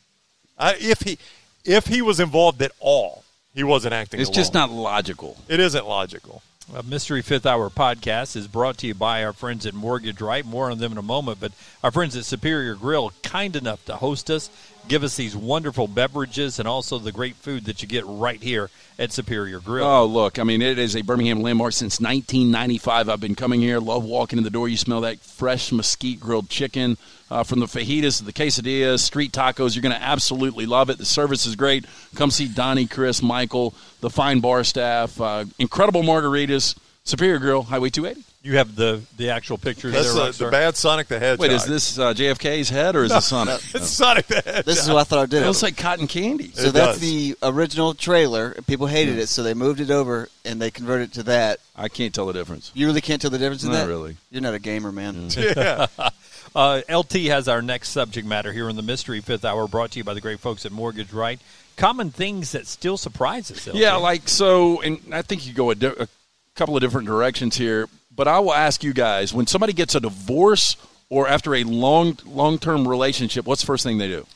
[0.58, 1.18] I, if he
[1.64, 4.20] if he was involved at all, he wasn't acting.
[4.20, 5.36] it's just not logical.
[5.48, 6.42] It isn't logical.
[6.74, 10.44] A Mystery Fifth Hour podcast is brought to you by our friends at Mortgage Right.
[10.44, 11.52] More on them in a moment, but
[11.84, 14.50] our friends at Superior Grill, kind enough to host us,
[14.88, 18.70] give us these wonderful beverages and also the great food that you get right here
[18.98, 19.86] at Superior Grill.
[19.86, 23.08] Oh, look, I mean, it is a Birmingham landmark since 1995.
[23.08, 24.68] I've been coming here, love walking in the door.
[24.68, 26.96] You smell that fresh mesquite grilled chicken
[27.30, 29.74] uh, from the fajitas to the quesadillas, street tacos.
[29.74, 30.98] You're going to absolutely love it.
[30.98, 31.84] The service is great.
[32.14, 36.76] Come see Donnie, Chris, Michael, the fine bar staff, uh, incredible margaritas.
[37.04, 38.26] Superior Grill, Highway 280.
[38.46, 40.38] You have the the actual pictures That's there, the, Rockstar?
[40.38, 41.40] the bad Sonic the Hedgehog.
[41.40, 43.60] Wait, is this uh, JFK's head or is it Sonic?
[43.74, 44.64] It's Sonic the Hedgehog.
[44.64, 45.42] This is what I thought I did.
[45.42, 46.52] It looks like cotton candy.
[46.52, 47.00] So It that's does.
[47.00, 48.52] the original trailer.
[48.66, 51.58] People hated it, so they moved it over and they converted it to that.
[51.74, 52.70] I can't tell the difference.
[52.74, 53.88] You really can't tell the difference in Not that.
[53.88, 54.16] really.
[54.30, 55.28] You're not a gamer, man.
[55.36, 55.86] yeah.
[56.54, 59.98] Uh, LT has our next subject matter here in the Mystery Fifth Hour, brought to
[59.98, 61.38] you by the great folks at Mortgage Right.
[61.76, 63.66] Common things that still surprise us.
[63.66, 63.74] LT.
[63.76, 66.08] Yeah, like so, and I think you go a, di- a
[66.54, 67.88] couple of different directions here.
[68.16, 70.76] But I will ask you guys: when somebody gets a divorce
[71.10, 74.26] or after a long long term relationship, what's the first thing they do?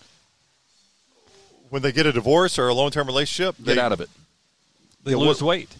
[1.70, 4.10] When they get a divorce or a long term relationship, Get they, out of it.
[5.04, 5.74] they Yeah, lose weight.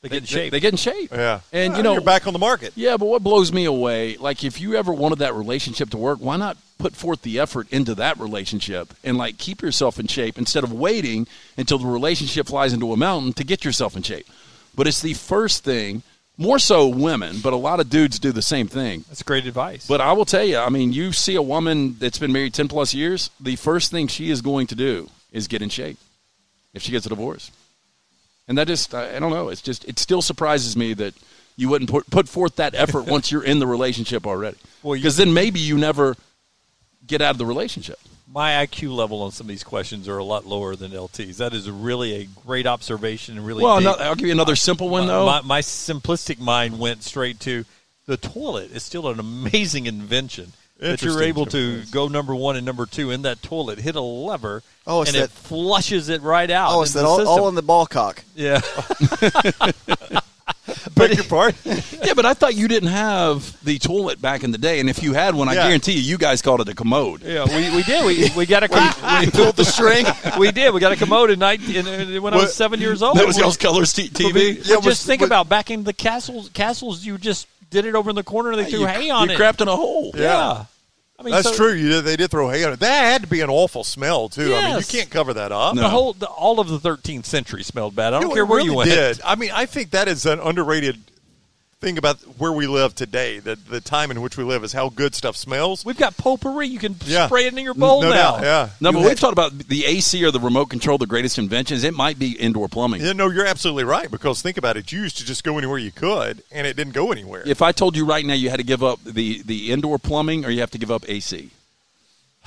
[0.00, 0.50] They get in shape.
[0.50, 1.12] They get in shape.
[1.12, 1.40] Yeah.
[1.52, 2.72] and Well, you know you're back on the market.
[2.74, 6.18] Yeah, but what blows me away, like if you ever wanted that relationship to work,
[6.18, 10.38] why not put forth the effort into that relationship and like keep yourself in shape
[10.38, 14.26] instead of waiting until the relationship flies into a mountain to get yourself in shape.
[14.74, 16.02] But it's the first thing,
[16.42, 19.04] more so women, but a lot of dudes do the same thing.
[19.08, 19.86] That's great advice.
[19.86, 22.68] But I will tell you, I mean, you see a woman that's been married 10
[22.68, 25.98] plus years, the first thing she is going to do is get in shape
[26.74, 27.50] if she gets a divorce.
[28.48, 31.14] And that just, I don't know, it's just, it still surprises me that
[31.56, 34.58] you wouldn't put, put forth that effort once you're in the relationship already.
[34.82, 36.16] Well, Because then maybe you never
[37.06, 37.98] get out of the relationship.
[38.30, 41.38] My IQ level on some of these questions are a lot lower than LT's.
[41.38, 43.62] That is really a great observation and really.
[43.62, 45.26] Well, no, I'll give you another simple one, though.
[45.26, 47.64] My, my simplistic mind went straight to
[48.06, 50.52] the toilet is still an amazing invention.
[50.78, 54.00] That you're able to go number one and number two in that toilet, hit a
[54.00, 56.72] lever, Oh, it's and it flushes it right out.
[56.72, 57.28] Oh, it's that all, system.
[57.28, 58.24] all in the ball cock.
[58.34, 58.60] yeah.
[60.94, 61.58] Beg your pardon?
[62.04, 64.80] yeah, but I thought you didn't have the toilet back in the day.
[64.80, 65.66] And if you had one, I Yeah.
[65.66, 67.22] guarantee you, you guys called it a commode.
[67.22, 68.04] Yeah, we, we did.
[68.04, 70.06] We, we got a com- we Pulled the string.
[70.38, 70.72] we did.
[70.74, 72.52] We got a commode in 19, in, in- when I was What?
[72.52, 73.16] seven years old.
[73.16, 74.32] That was y'all's colors t- TV.
[74.32, 76.48] But Yeah, just was- think but- about back in the castles.
[76.50, 79.10] Castles, you just did it over in the corner and they uh, threw you, hay
[79.10, 79.38] on you it.
[79.40, 80.12] crapped in a hole.
[80.14, 80.66] Yeah.
[81.22, 81.72] I mean, That's so true.
[81.72, 82.80] You did, they did throw hay on it.
[82.80, 84.52] That had to be an awful smell too.
[84.54, 85.76] I mean, you can't cover that up.
[85.76, 88.12] The whole, the, all of the 13th century smelled bad.
[88.12, 88.90] I don't No, care it where really you went.
[88.90, 89.20] Did.
[89.24, 90.98] I mean, I think that is an underrated
[91.82, 93.40] thing about where we live today.
[93.40, 95.84] That the time in which we live is how good stuff smells.
[95.84, 96.68] We've got potpourri.
[96.68, 97.26] You can Yeah.
[97.26, 98.14] spray it in your bowl no now.
[98.38, 98.42] doubt.
[98.42, 98.68] Yeah.
[98.80, 101.84] No, but You we've talked about the AC or the remote control, the greatest inventions.
[101.84, 103.02] It might be indoor plumbing.
[103.02, 104.10] Yeah, no, you're absolutely right.
[104.10, 106.94] Because think about it, you used to just go anywhere you could, and it didn't
[106.94, 107.42] go anywhere.
[107.44, 110.44] If I told you right now you had to give up the, the indoor plumbing
[110.46, 111.50] or you have to give up AC,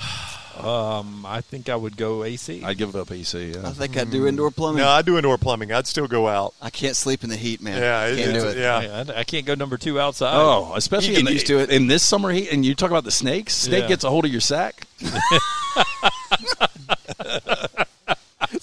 [0.64, 2.62] Um, I think I would go AC.
[2.64, 3.52] I'd give it up AC.
[3.52, 3.68] Yeah.
[3.68, 4.82] I think I'd do indoor plumbing.
[4.82, 5.72] no, I do indoor plumbing.
[5.72, 6.54] I'd still go out.
[6.62, 7.80] I can't sleep in the heat, man.
[7.80, 8.56] Yeah, I can't do it.
[8.56, 9.04] yeah.
[9.14, 10.34] I, I can't go number two outside.
[10.36, 11.70] Oh, especially You in, the, used to it.
[11.70, 12.50] in this summer heat.
[12.52, 13.54] And you talk about the snakes.
[13.54, 13.88] Snake Yeah.
[13.88, 14.86] gets a hold of your sack,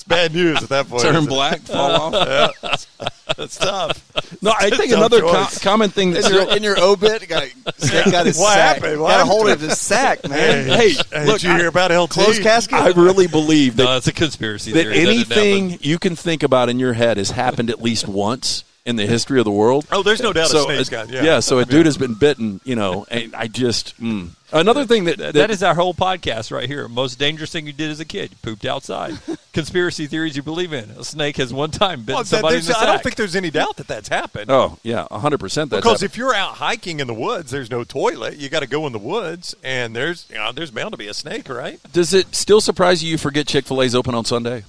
[0.04, 1.02] It's bad news at that point.
[1.02, 1.30] turn isn't it?
[1.30, 2.88] black, fall off.
[3.38, 4.42] That's tough.
[4.44, 5.60] No, I think Tough another co- choice.
[5.64, 7.44] common thing In that's your, in your obit, got,
[7.78, 8.76] Snake got his What sack.
[8.82, 9.00] happened?
[9.02, 10.66] What got a hold of his sack, man.
[10.68, 12.10] Hey, Hey, look, did you hear about LT?
[12.12, 12.76] Closed casket.
[12.76, 14.94] I really believe that no, it's a conspiracy that theory.
[14.96, 18.98] didn't anything you can think about in your head has happened at least once in
[18.98, 19.86] the history of the world.
[19.92, 21.10] Oh, there's no doubt so a snake's a- got.
[21.10, 21.40] Yeah.
[21.40, 24.30] so a dude has been bitten, you know, and I just mm.
[24.52, 26.88] another thing that, That- that is our whole podcast right here.
[26.90, 29.14] Most dangerous thing you did as a kid, you pooped outside.
[29.54, 30.90] Conspiracy theories you believe in.
[30.92, 33.36] A snake has one time bitten Well, somebody in there's- the I don't think there's
[33.38, 34.52] any doubt that that's happened.
[34.52, 35.70] oh yeah, hundred percent.
[35.70, 36.12] That's Because happened.
[36.12, 38.38] if you're out hiking in the woods, there's no toilet.
[38.38, 41.08] You got to go in the woods, and there's you know, there's bound to be
[41.08, 41.80] a snake, right?
[41.94, 44.64] does it still surprise you you forget Chick Fil A's open on Sunday?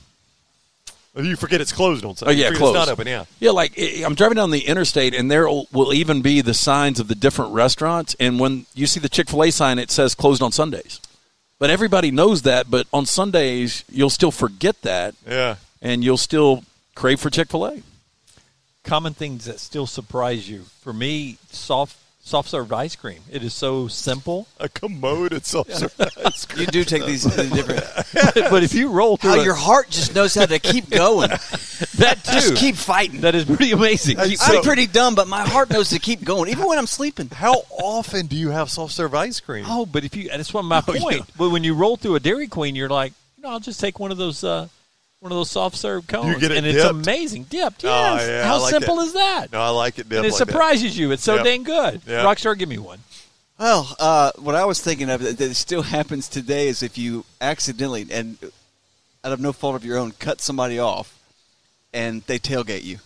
[1.16, 2.34] You forget it's closed on Oh Sunday.
[2.34, 2.76] yeah, closed.
[2.76, 3.06] It's not open.
[3.06, 3.24] Yeah.
[3.38, 6.54] Yeah, like i- I'm driving down the interstate, and there will will even be the
[6.54, 8.16] signs of the different restaurants.
[8.18, 11.00] And when you see the Chick Fil A sign, it says closed on Sundays.
[11.60, 12.68] But everybody knows that.
[12.68, 15.56] But on Sundays, you'll still forget that, Yeah.
[15.80, 16.64] and you'll still
[16.96, 17.82] crave for Chick Fil A.
[18.82, 20.64] Common things that still surprise you.
[20.82, 23.20] For me, soft soft served ice cream.
[23.30, 24.48] It is so simple.
[24.58, 26.46] A commode and self-service.
[26.56, 27.84] You do take these in different.
[28.50, 31.28] but if you roll through How it, your heart just knows how to keep going.
[31.96, 33.20] that too, just keep fighting.
[33.22, 34.16] that is pretty amazing.
[34.16, 36.86] Keep- so- I'm pretty dumb, but my heart knows to keep going, even when I'm
[36.86, 37.28] sleeping.
[37.28, 39.64] How often do you have soft serve ice cream?
[39.68, 41.16] Oh, but if you, and it's one of my Oh, point.
[41.18, 41.24] yeah.
[41.36, 43.98] But when you roll through a Dairy Queen, you're like, you know, I'll just take
[43.98, 44.68] one of those, uh,
[45.24, 47.82] one of those soft serve cones, get it and it's amazing, dipped.
[47.82, 48.28] Oh, Yes.
[48.28, 49.02] yeah, How like simple that.
[49.06, 49.52] is that?
[49.52, 50.04] No, I like it.
[50.04, 50.36] and it like that.
[50.36, 51.12] surprises you.
[51.12, 51.44] It's so Yep.
[51.44, 52.02] dang good.
[52.06, 52.26] Yep.
[52.26, 52.98] Rockstar, give me one.
[53.58, 57.24] Well, uh, what I was thinking of that, that still happens today is if you
[57.40, 58.36] accidentally and
[59.24, 61.18] out of no fault of your own cut somebody off,
[61.94, 62.98] and they tailgate you.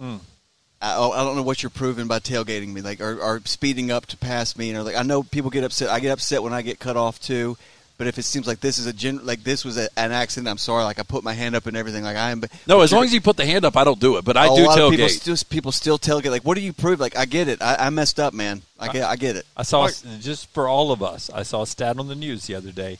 [0.00, 3.90] I, oh, I don't know what you're proving by tailgating me, like or, or speeding
[3.90, 5.88] up to pass me, and or like I know people get upset.
[5.88, 7.56] I get upset when I get cut off too.
[7.96, 10.48] But if it seems like this is a gen- like this was a, an accident,
[10.48, 10.82] I'm sorry.
[10.82, 12.02] Like I put my hand up and everything.
[12.02, 12.42] Like I am.
[12.66, 14.24] No, as long as you put the hand up, I don't do it.
[14.24, 15.10] But I a do lot of people tailgate.
[15.10, 16.30] still, people still tailgate.
[16.30, 16.98] Like, what do you prove?
[16.98, 17.62] Like, I get it.
[17.62, 18.62] I, I messed up, man.
[18.80, 19.46] I get, I get it.
[19.56, 19.88] I saw
[20.20, 21.30] just for all of us.
[21.30, 22.98] I saw a stat on the news the other day.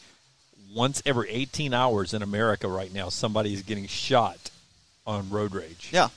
[0.72, 4.50] Once every 18 hours in America right now, somebody is getting shot
[5.06, 5.90] on road rage.
[5.92, 6.08] Yeah,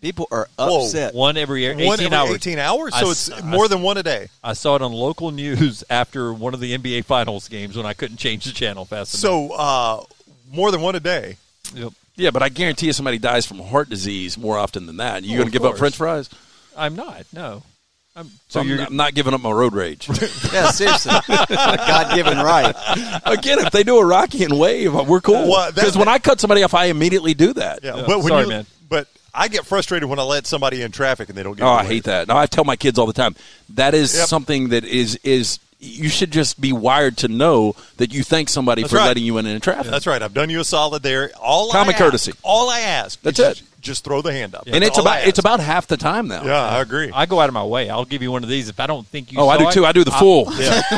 [0.00, 0.84] people are Whoa.
[0.84, 1.14] upset.
[1.14, 2.30] One every 18 one every hours.
[2.36, 4.28] 18 hours, so s- it's I more s- than one a day.
[4.44, 7.92] I saw it on local news after one of the NBA Finals games when I
[7.94, 9.20] couldn't change the channel fast enough.
[9.20, 10.04] So uh,
[10.52, 11.36] more than one a day.
[11.74, 11.92] Yep.
[12.16, 15.24] yeah, but I guarantee you somebody dies from heart disease more often than that.
[15.24, 15.76] You Oh, going to give up.
[15.78, 16.30] French fries?
[16.76, 17.24] I'm not.
[17.32, 17.62] No.
[18.14, 20.08] I'm, So so I'm, you're I'm not giving up my road rage.
[20.52, 22.74] Yeah, seriously, God-given right.
[23.24, 25.48] Again, if they do a Rocky and wave, we're cool.
[25.50, 27.80] Well, Because when I cut somebody off, I immediately do that.
[27.82, 28.04] Yeah, Yeah.
[28.06, 28.66] but when Sorry, you, man.
[28.88, 31.64] But I get frustrated when I let somebody in traffic and they don't get.
[31.64, 32.28] Oh, I hate that.
[32.28, 33.36] No, I tell my kids all the time.
[33.74, 34.28] That is Yep.
[34.28, 38.82] something that is is you should just be wired to know that you thank somebody
[38.82, 39.06] That's for right.
[39.08, 39.90] letting you in in traffic.
[39.90, 40.22] That's right.
[40.22, 41.30] I've done you a solid there.
[41.40, 42.32] All Common I ask- courtesy.
[42.42, 43.20] All I ask.
[43.22, 43.48] That's is it.
[43.58, 44.64] Just, just throw the hand up.
[44.66, 46.42] and That's it's about it's about half the time now.
[46.44, 47.12] Yeah, I agree.
[47.14, 47.88] I go out of my way.
[47.88, 49.38] I'll give you one of these if I don't think you.
[49.38, 49.86] Oh, I do it, too.
[49.86, 50.52] I do the full.
[50.54, 50.82] Yeah,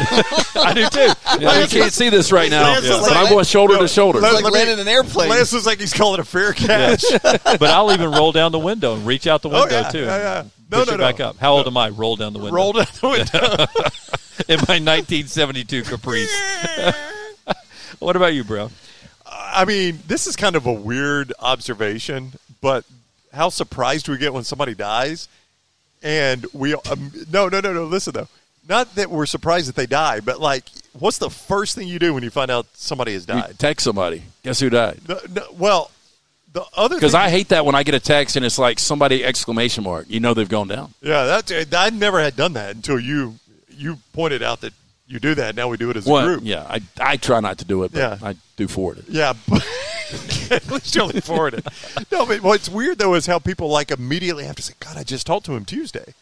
[0.55, 1.13] I do too.
[1.43, 4.21] Yeah, you can't see this right now, Lance but like- I'm going shoulder to shoulder.
[4.21, 5.29] Let- It's like let me- landing an airplane.
[5.29, 7.05] Lance is like he's calling a fair catch.
[7.23, 9.99] but I'll even roll down the window and reach out the Oh, window yeah, too.
[10.01, 10.41] yeah, yeah.
[10.41, 11.05] and No, push no, it no.
[11.05, 11.37] back up.
[11.37, 11.91] How old am I?
[11.91, 12.55] Roll down the window.
[12.55, 13.67] Roll down the window.
[14.53, 16.33] in my 1972 Caprice.
[17.99, 18.71] what about you, bro?
[19.27, 22.85] I mean, this is kind of a weird observation, but
[23.33, 25.29] how surprised do we get when somebody dies?
[26.03, 27.85] And we um, no, no, no, no.
[27.85, 28.29] Listen though,
[28.69, 30.65] not that we're surprised that they die, but like,
[30.99, 33.59] what's the first thing you do when you find out somebody has You died?
[33.59, 34.23] text somebody.
[34.45, 35.01] Guess who died?
[35.09, 35.91] No, no, well,
[36.53, 39.25] the other Because I hate that when I get a text and it's like somebody
[39.25, 40.07] exclamation mark.
[40.09, 40.95] You know they've gone down.
[41.03, 43.35] yeah, that I never had done that until you
[43.79, 44.73] you pointed out that
[45.07, 45.55] you do that.
[45.57, 46.41] Now we do it as a group.
[46.45, 48.19] yeah, I, I try not to do it, but Yeah.
[48.23, 49.05] I do forward it.
[49.09, 49.33] Yeah.
[50.51, 51.67] At least you only forwarded.
[52.13, 55.03] No, but what's weird though is how people like immediately have to say, "God, I
[55.05, 56.15] just talked to him Tuesday."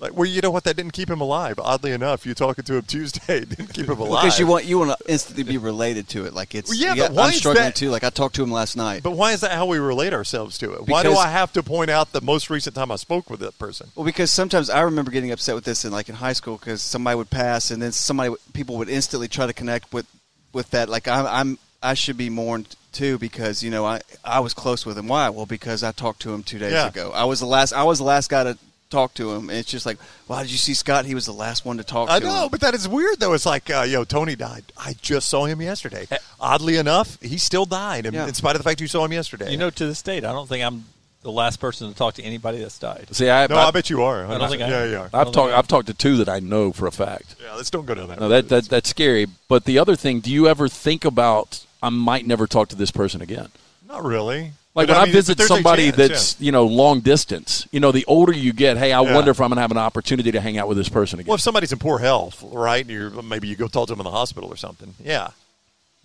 [0.00, 0.64] Like, well, you know what?
[0.64, 1.58] That didn't keep him alive.
[1.60, 4.24] Oddly enough, you talking to him Tuesday didn't keep him alive.
[4.24, 6.34] because you want you want to instantly be related to it.
[6.34, 7.90] Like it's Well, yeah, got- why I'm struggling that- too.
[7.90, 9.02] Like I talked to him last night.
[9.04, 10.88] But why is that how we relate ourselves to it?
[10.88, 13.58] why do I have to point out the most recent time I spoke with that
[13.60, 13.88] person?
[13.94, 16.82] Well, because sometimes I remember getting upset with this in like in high school because
[16.82, 20.06] somebody would pass and then somebody people would instantly try to connect with
[20.52, 20.88] with that.
[20.88, 24.84] Like I'm, I'm I should be mourned too because you know I I was close
[24.84, 25.06] with him.
[25.06, 25.28] Why?
[25.28, 26.88] Well, because I talked to him two days Yeah.
[26.88, 27.12] ago.
[27.14, 28.58] I was the last I was the last guy to
[28.90, 29.48] talk to him.
[29.48, 29.98] And it's just like,
[30.28, 31.04] wow, did you see Scott?
[31.06, 32.48] He was the last one to talk I to know, him.
[32.50, 33.32] but that is weird though.
[33.32, 34.64] It's like, uh, you know, Tony died.
[34.76, 36.06] I just saw him yesterday.
[36.40, 38.26] Oddly enough, he still died, in, Yeah.
[38.26, 39.50] in spite of the fact you saw him yesterday.
[39.50, 40.84] You know, to this date, I don't think I'm
[41.22, 43.06] the last person to talk to anybody that's died.
[43.12, 44.24] See, I, no, I, I bet you are.
[44.24, 44.90] I don't think I yeah, am.
[44.90, 45.04] you are.
[45.04, 45.34] I've don't talked.
[45.34, 47.36] think I- I've talked to two that I know for a fact.
[47.42, 48.18] Yeah, let's don't go down that.
[48.20, 48.48] No, road.
[48.48, 49.26] that, that that's scary.
[49.48, 52.90] But the other thing, do you ever think about I might never talk to this
[52.90, 53.48] person again?
[53.86, 54.52] Not really.
[54.74, 57.00] Like But when I, mean, visit but there's a somebody chance, that's you know long
[57.00, 59.14] distance, you know, the older you get, hey, I Yeah.
[59.14, 61.28] wonder if I'm going to have an opportunity to hang out with this person again.
[61.28, 62.80] Well, if somebody's in poor health, right?
[62.82, 64.94] And you're maybe you go talk to them in the hospital or something.
[65.02, 65.30] Yeah.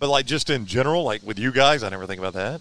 [0.00, 2.60] But like just in general, like with you guys, I never think about that.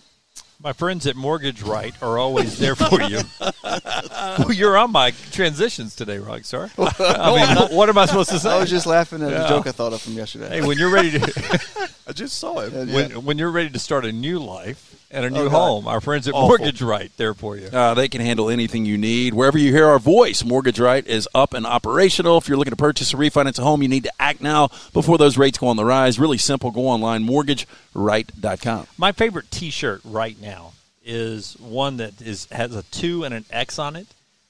[0.63, 3.19] My friends at Mortgage Right are always there for you.
[3.63, 6.69] well, you're on my transitions today, Rockstar.
[7.19, 8.51] I mean, what- what am I supposed to say?
[8.51, 9.45] I was just laughing at Yeah.
[9.45, 10.49] a joke I thought of from yesterday.
[10.49, 12.71] hey, when you're ready to I just saw it.
[12.71, 12.85] Yeah.
[12.93, 16.01] when, when you're ready to start a new life and a new Oh, home, our
[16.01, 16.49] friends at Awful.
[16.49, 17.67] Mortgage Right there for you.
[17.67, 19.33] Uh, they can handle anything you need.
[19.33, 22.37] Wherever you hear our voice, Mortgage Right is up and operational.
[22.37, 25.17] If you're looking to purchase or refinance a home, you need to act now before
[25.17, 26.19] those rates go on the rise.
[26.19, 26.69] Really simple.
[26.69, 28.87] Go online, mortgageright.com.
[28.97, 30.73] My favorite T-shirt right now
[31.03, 34.07] is one that is has a two and an X on it,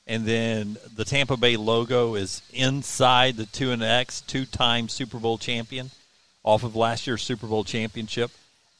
[0.07, 5.19] and then the Tampa Bay logo is inside the two and an X, two-time Super
[5.19, 5.91] Bowl champion,
[6.43, 8.31] off of last year's Super Bowl championship.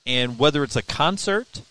[0.08, 1.62] And whether it's a concert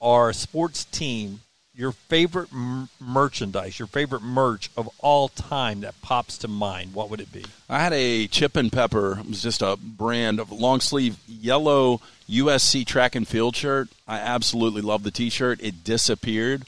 [0.00, 1.40] or sports team,
[1.74, 7.08] your favorite m- merchandise, your favorite merch of all time that pops to mind, what
[7.08, 7.44] would it be?
[7.68, 9.20] I had a chip and pepper.
[9.20, 13.88] It was just a brand of long sleeve yellow USC track and field shirt.
[14.08, 15.60] I absolutely love the T-shirt.
[15.62, 16.64] It disappeared,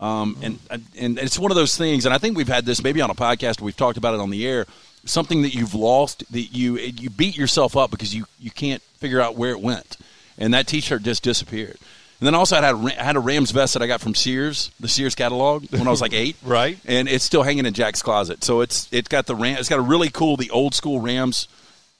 [0.00, 0.58] um, and
[0.96, 2.04] and it's one of those things.
[2.04, 3.60] And I think we've had this maybe on a podcast.
[3.60, 4.66] We've talked about it on the air.
[5.04, 9.20] Something that you've lost that you you beat yourself up because you you can't figure
[9.20, 9.96] out where it went,
[10.38, 11.78] and that T-shirt just disappeared.
[12.22, 14.14] And then also I had a, I had a Rams vest that I got from
[14.14, 16.36] Sears, the Sears catalog, when I was like eight.
[16.44, 16.78] Right.
[16.84, 18.44] And it's still hanging in Jack's closet.
[18.44, 19.56] So it's it's got the Ram.
[19.58, 21.48] It's got a really cool the old school Rams,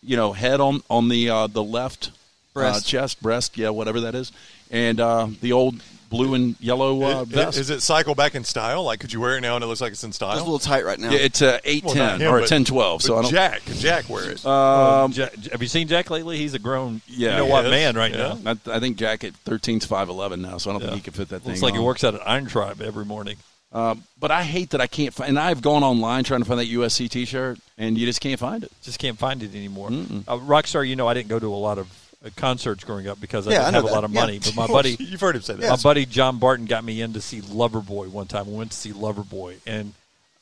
[0.01, 2.13] you know, head on on the uh, the left
[2.55, 4.31] uh, chest, breast, yeah, whatever that is,
[4.71, 5.83] and uh, the old
[6.13, 7.59] blue and yellow uh, Is- vest.
[7.59, 8.85] is it cycle back in style?
[8.85, 10.31] Like, could you wear it now and it looks like it's in style?
[10.33, 11.11] It's a little tight right now.
[11.11, 13.03] yeah, it's a eight Well, ten him, or a ten twelve.
[13.03, 13.31] So I don't.
[13.33, 14.47] Jack, could Jack wear it?
[14.47, 16.37] Um, Ja- have you seen Jack lately?
[16.39, 17.71] He's a grown, Yeah, you know he what is.
[17.73, 18.37] man right Yeah.
[18.45, 18.57] now.
[18.67, 20.89] I, I think Jack at 13's five eleven now, so I don't Yeah.
[20.91, 21.53] think he could fit that thing.
[21.53, 23.39] Looks like he works out at Iron Tribe every morning.
[23.73, 25.31] Um, but I hate that I can't find.
[25.31, 28.63] And I've gone online trying to find that USC T-shirt, and you just can't find
[28.63, 28.71] it.
[28.83, 29.89] Just can't find it anymore.
[29.89, 33.09] Uh, Rockstar, you know, I didn't go to a lot of uh, Uh, concerts growing
[33.09, 34.21] up because I Yeah, didn't know have a lot of Yeah.
[34.21, 34.39] money.
[34.39, 35.69] But my buddy, you've heard him say that.
[35.71, 38.47] my buddy John Barton got me in to see Loverboy one time.
[38.47, 39.93] We went to see Loverboy, and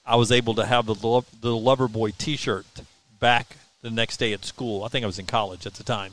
[0.05, 2.67] I was able to have the Lo- the Loverboy T-shirt
[3.19, 4.85] back the next day at school.
[4.85, 6.13] I think I was in college at the time.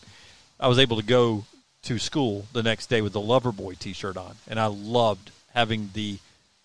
[0.60, 1.46] I was able to go
[1.84, 6.18] to school the next day with the Loverboy T-shirt on, and I loved having the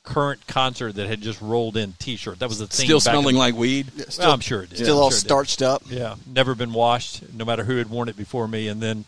[0.05, 2.39] current concert that had just rolled in T-shirt.
[2.41, 2.87] That was the thing.
[2.87, 3.87] Still back in- smelling like weed.
[3.97, 4.79] Yeah, Well, I'm sure it did.
[4.79, 5.83] Still I'm all sure starched up.
[5.89, 9.05] Yeah, never been washed, no matter who had worn it before me, and then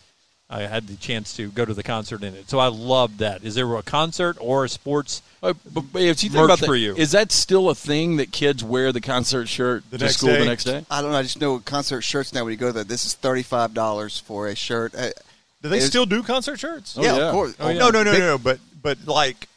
[0.49, 2.49] I had the chance to go to the concert in it.
[2.49, 3.43] So I loved that.
[3.43, 5.21] Is there a concert or a sports?
[5.43, 6.95] Uh, but, but if you think Merch about that, for you.
[6.95, 10.31] is that still a thing that kids wear the concert shirt The to next school
[10.31, 10.85] the next day?
[10.91, 11.19] I don't know.
[11.19, 12.45] I just know concert shirts now.
[12.45, 14.95] When you go there, this is thirty five dollars for a shirt.
[14.95, 15.09] Uh,
[15.63, 16.97] Do they It's- still do concert shirts?
[16.97, 17.23] Oh, yeah, yeah.
[17.27, 17.59] of course.
[17.59, 18.39] no, no, no, Big- no.
[18.39, 19.49] But but like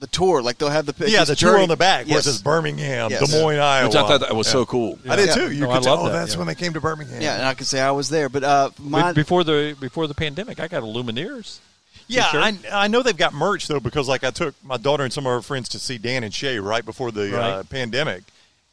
[0.00, 1.12] The tour, like they'll have the pictures.
[1.12, 2.24] yeah, the tour on the back where it Yes.
[2.26, 3.28] says Birmingham, Yes.
[3.30, 3.88] Des Moines, Iowa.
[3.88, 4.96] Which I thought that was so cool.
[5.08, 5.50] I did too.
[5.50, 5.96] You No, could I tell.
[5.96, 6.38] love Oh, that's yeah.
[6.38, 7.20] when they came to Birmingham.
[7.20, 9.14] Yeah, and I could say I was there, but uh, Be- mine.
[9.14, 11.58] before the before the pandemic, I got a Lumineers.
[12.06, 12.42] Yeah, T-shirt.
[12.72, 15.26] I, I know they've got merch though because like I took my daughter and some
[15.26, 18.22] of her friends to see Dan and Shay right before the uh, pandemic,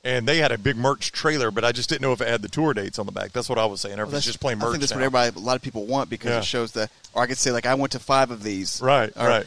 [0.03, 2.43] and they had a big merch trailer, but I just didn't know if it had
[2.43, 3.31] the tour dates on the back.
[3.33, 3.99] That's what I was saying.
[3.99, 4.67] Or if Well, just plain merch.
[4.67, 4.97] I think that's now.
[4.97, 6.37] what everybody, a lot of people want because Yeah.
[6.37, 6.87] it shows the.
[7.13, 8.79] Or I could say like I went to five of these.
[8.79, 9.45] Right, Or- right.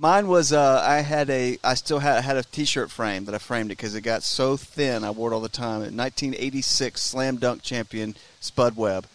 [0.00, 3.38] Mine was uh, I had a I still had had a T-shirt frame that I
[3.38, 5.76] framed it because it got so thin I wore it all the time.
[5.82, 9.06] A 1986 Slam Dunk champion Spud Webb.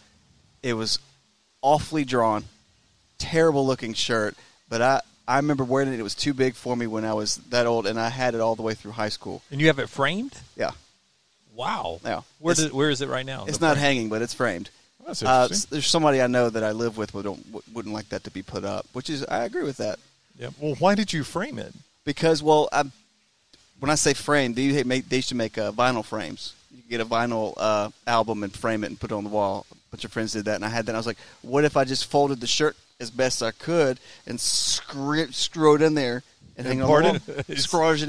[0.62, 0.98] It was
[1.62, 2.44] awfully drawn,
[3.18, 4.36] terrible looking shirt,
[4.68, 5.98] but I I remember wearing it.
[5.98, 8.42] It was too big for me when I was that old, and I had it
[8.42, 9.40] all the way through high school.
[9.50, 10.36] And you have it framed?
[10.54, 10.72] Yeah,
[11.54, 12.00] Wow.
[12.04, 12.22] Yeah.
[12.40, 13.46] Where did, where is it right now?
[13.48, 13.84] it's not frame?
[13.84, 14.68] hanging, but it's framed.
[15.06, 15.68] That's Uh, interesting.
[15.70, 17.42] there's somebody I know that I live with would don't,
[17.72, 19.98] wouldn't like that to be put up, which is I agree with that
[20.58, 21.74] well, why did you frame it?
[22.04, 22.84] because well, I,
[23.78, 26.54] when I say frame, they make they used to make uh, vinyl frames.
[26.74, 29.66] You get a vinyl uh, album and frame it and put it on the wall.
[29.72, 30.90] A bunch of friends did that, and I had that.
[30.90, 33.98] And I was like, what if I just folded the shirt as best I could
[34.26, 36.22] and screw, screw it in there
[36.56, 37.18] and hang it on the wall?
[37.48, 37.58] It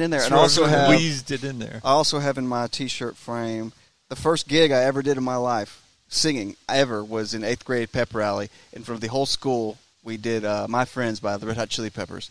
[0.01, 1.81] in there, and I also have Squeezed it in there.
[1.83, 3.71] I also have in my T-shirt frame
[4.09, 7.91] the first gig I ever did in my life singing ever was in eighth grade
[7.91, 9.77] pep rally in front of the whole school.
[10.05, 12.29] We did uh, "My Friends" by the Red Hot Chili Peppers.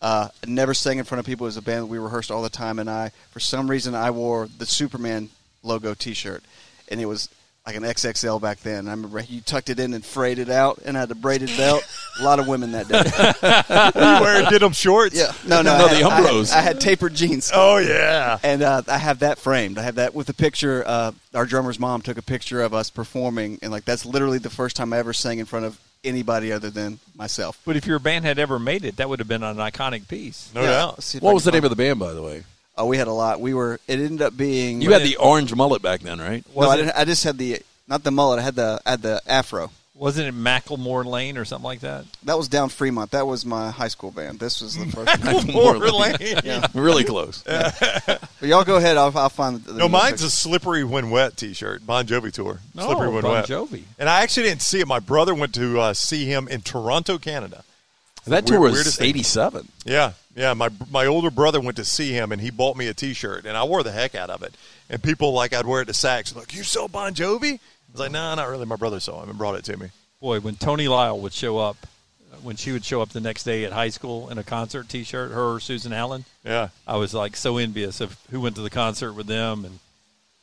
[0.00, 1.44] Uh, never sang in front of people.
[1.46, 3.94] It was a band that we rehearsed all the time, and I, for some reason,
[3.94, 5.28] I wore the Superman
[5.62, 6.42] logo T-shirt,
[6.88, 7.28] and it was
[7.66, 8.86] like an XXL back then.
[8.86, 11.48] I remember you tucked it in and frayed it out, and I had a braided
[11.56, 11.82] belt.
[12.20, 13.02] a lot of women that day.
[14.00, 15.16] you wear denim shorts?
[15.16, 16.52] Yeah, no, no, No, I the had, I had- Umbros.
[16.52, 17.50] I had tapered jeans.
[17.52, 18.38] Oh yeah.
[18.44, 19.78] And uh, I have that framed.
[19.78, 20.84] I have that with a picture.
[20.86, 24.50] Uh, our drummer's mom took a picture of us performing, and like that's literally the
[24.50, 27.58] first time I ever sang in front of anybody other than myself.
[27.64, 30.50] But if your band had ever made it, that would have been an iconic piece.
[30.54, 31.02] No Yeah, doubt.
[31.02, 32.44] see What was the name find- of the band, by the way?
[32.78, 33.40] Oh, we had a lot.
[33.40, 33.80] We were.
[33.88, 34.82] It ended up being.
[34.82, 36.44] You had the orange mullet back then, right?
[36.48, 36.96] No, Was I it- didn't.
[36.96, 38.38] I just had the not the mullet.
[38.38, 39.70] I had the I had the afro.
[39.98, 42.04] Wasn't it Macklemore Lane or something like that?
[42.24, 43.12] That was down Fremont.
[43.12, 44.38] That was my high school band.
[44.38, 44.84] This was the
[45.24, 45.46] first.
[45.52, 46.16] More lane.
[46.44, 46.66] yeah.
[46.74, 47.42] Really close.
[48.38, 48.98] But y'all go ahead.
[48.98, 49.64] I'll, I'll find.
[49.64, 50.26] The No, mine's picture.
[50.26, 52.60] a slippery when wet T-shirt, Bon Jovi tour.
[52.74, 53.46] Slippery oh, when Bon wet.
[53.46, 53.84] Jovi.
[53.98, 54.86] And I actually didn't see it.
[54.86, 57.64] My brother went to uh, see him in Toronto, Canada.
[58.26, 59.08] That Weird- tour was weirdest thing.
[59.08, 59.68] 87.
[59.86, 60.52] Yeah, yeah.
[60.52, 63.56] My my older brother went to see him, and he bought me a T-shirt, and
[63.56, 64.54] I wore the heck out of it.
[64.90, 67.60] And people like I'd wear it to Saks, like you saw Bon Jovi.
[67.96, 68.66] I was like, no, not really.
[68.66, 69.88] My brother saw him and brought it to me.
[70.20, 71.76] Boy, when Tony Lyle would show up,
[72.42, 75.30] when she would show up the next day at high school in a concert T-shirt,
[75.32, 78.68] her or Susan Allen, Yeah, I was like so envious of who went to the
[78.70, 79.78] concert with them and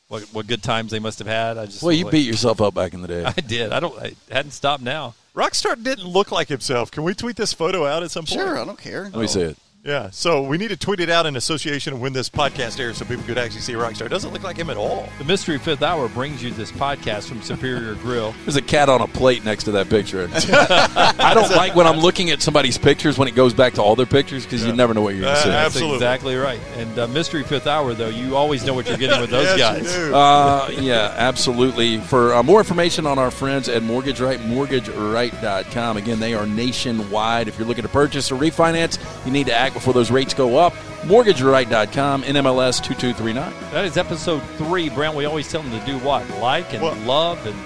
[0.08, 1.56] what what good times they must have had.
[1.56, 3.24] I just Well, you like- beat yourself up back in the day.
[3.36, 3.72] I did.
[3.72, 3.96] I don't.
[4.02, 5.14] I hadn't stopped now.
[5.36, 6.90] Rockstar didn't look like himself.
[6.90, 8.40] Can we tweet this photo out at some point?
[8.40, 9.04] Sure, I don't care.
[9.04, 9.56] Let me see it.
[9.84, 13.04] Yeah, so we need to tweet it out in association when this podcast airs, so
[13.04, 14.06] people could actually see Rockstar.
[14.06, 15.10] It doesn't look like him at all.
[15.18, 18.34] The Mystery Fifth Hour brings you this podcast from Superior Grill.
[18.46, 20.30] There's a cat on a plate next to that picture.
[20.32, 23.94] I don't like when I'm looking at somebody's pictures when it goes back to all
[23.94, 25.50] their pictures because you never know what you're going to Uh, see.
[25.50, 25.96] That's Absolutely.
[25.96, 26.60] exactly right.
[26.78, 29.82] And uh, Mystery Fifth Hour, though, you always know what you're getting with those Yes,
[29.82, 29.94] guys.
[30.14, 31.98] Uh, yeah, absolutely.
[31.98, 35.98] For uh, more information on our friends at Mortgage Right, mortgageright.com.
[35.98, 37.48] Again, they are nationwide.
[37.48, 40.56] If you're looking to purchase or refinance, you need to act before those rates go
[40.56, 40.72] up.
[41.02, 43.52] Mortgageright.com, NMLS 2239.
[43.72, 45.14] That is episode three, Brent.
[45.14, 46.28] We always tell them to do what?
[46.40, 47.56] Like and Well- love and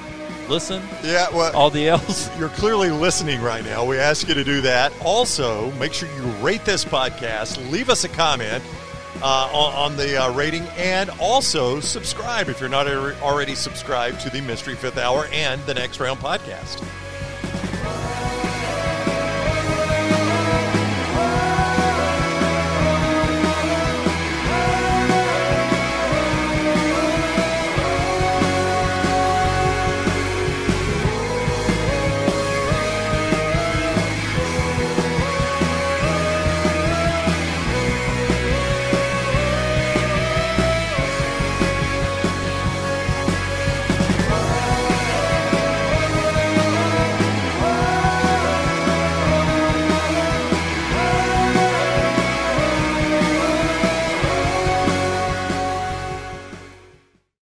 [0.49, 0.83] listen.
[1.05, 2.31] Yeah, well, All the else.
[2.39, 3.85] you're clearly listening right now.
[3.85, 4.93] We ask you to do that.
[5.05, 8.65] Also, make sure you rate this podcast, leave us a comment
[9.23, 12.87] uh, on, on the uh, rating, and also subscribe if you're not
[13.21, 16.83] already subscribed to the Mystery Fifth Hour and the Next Round podcast.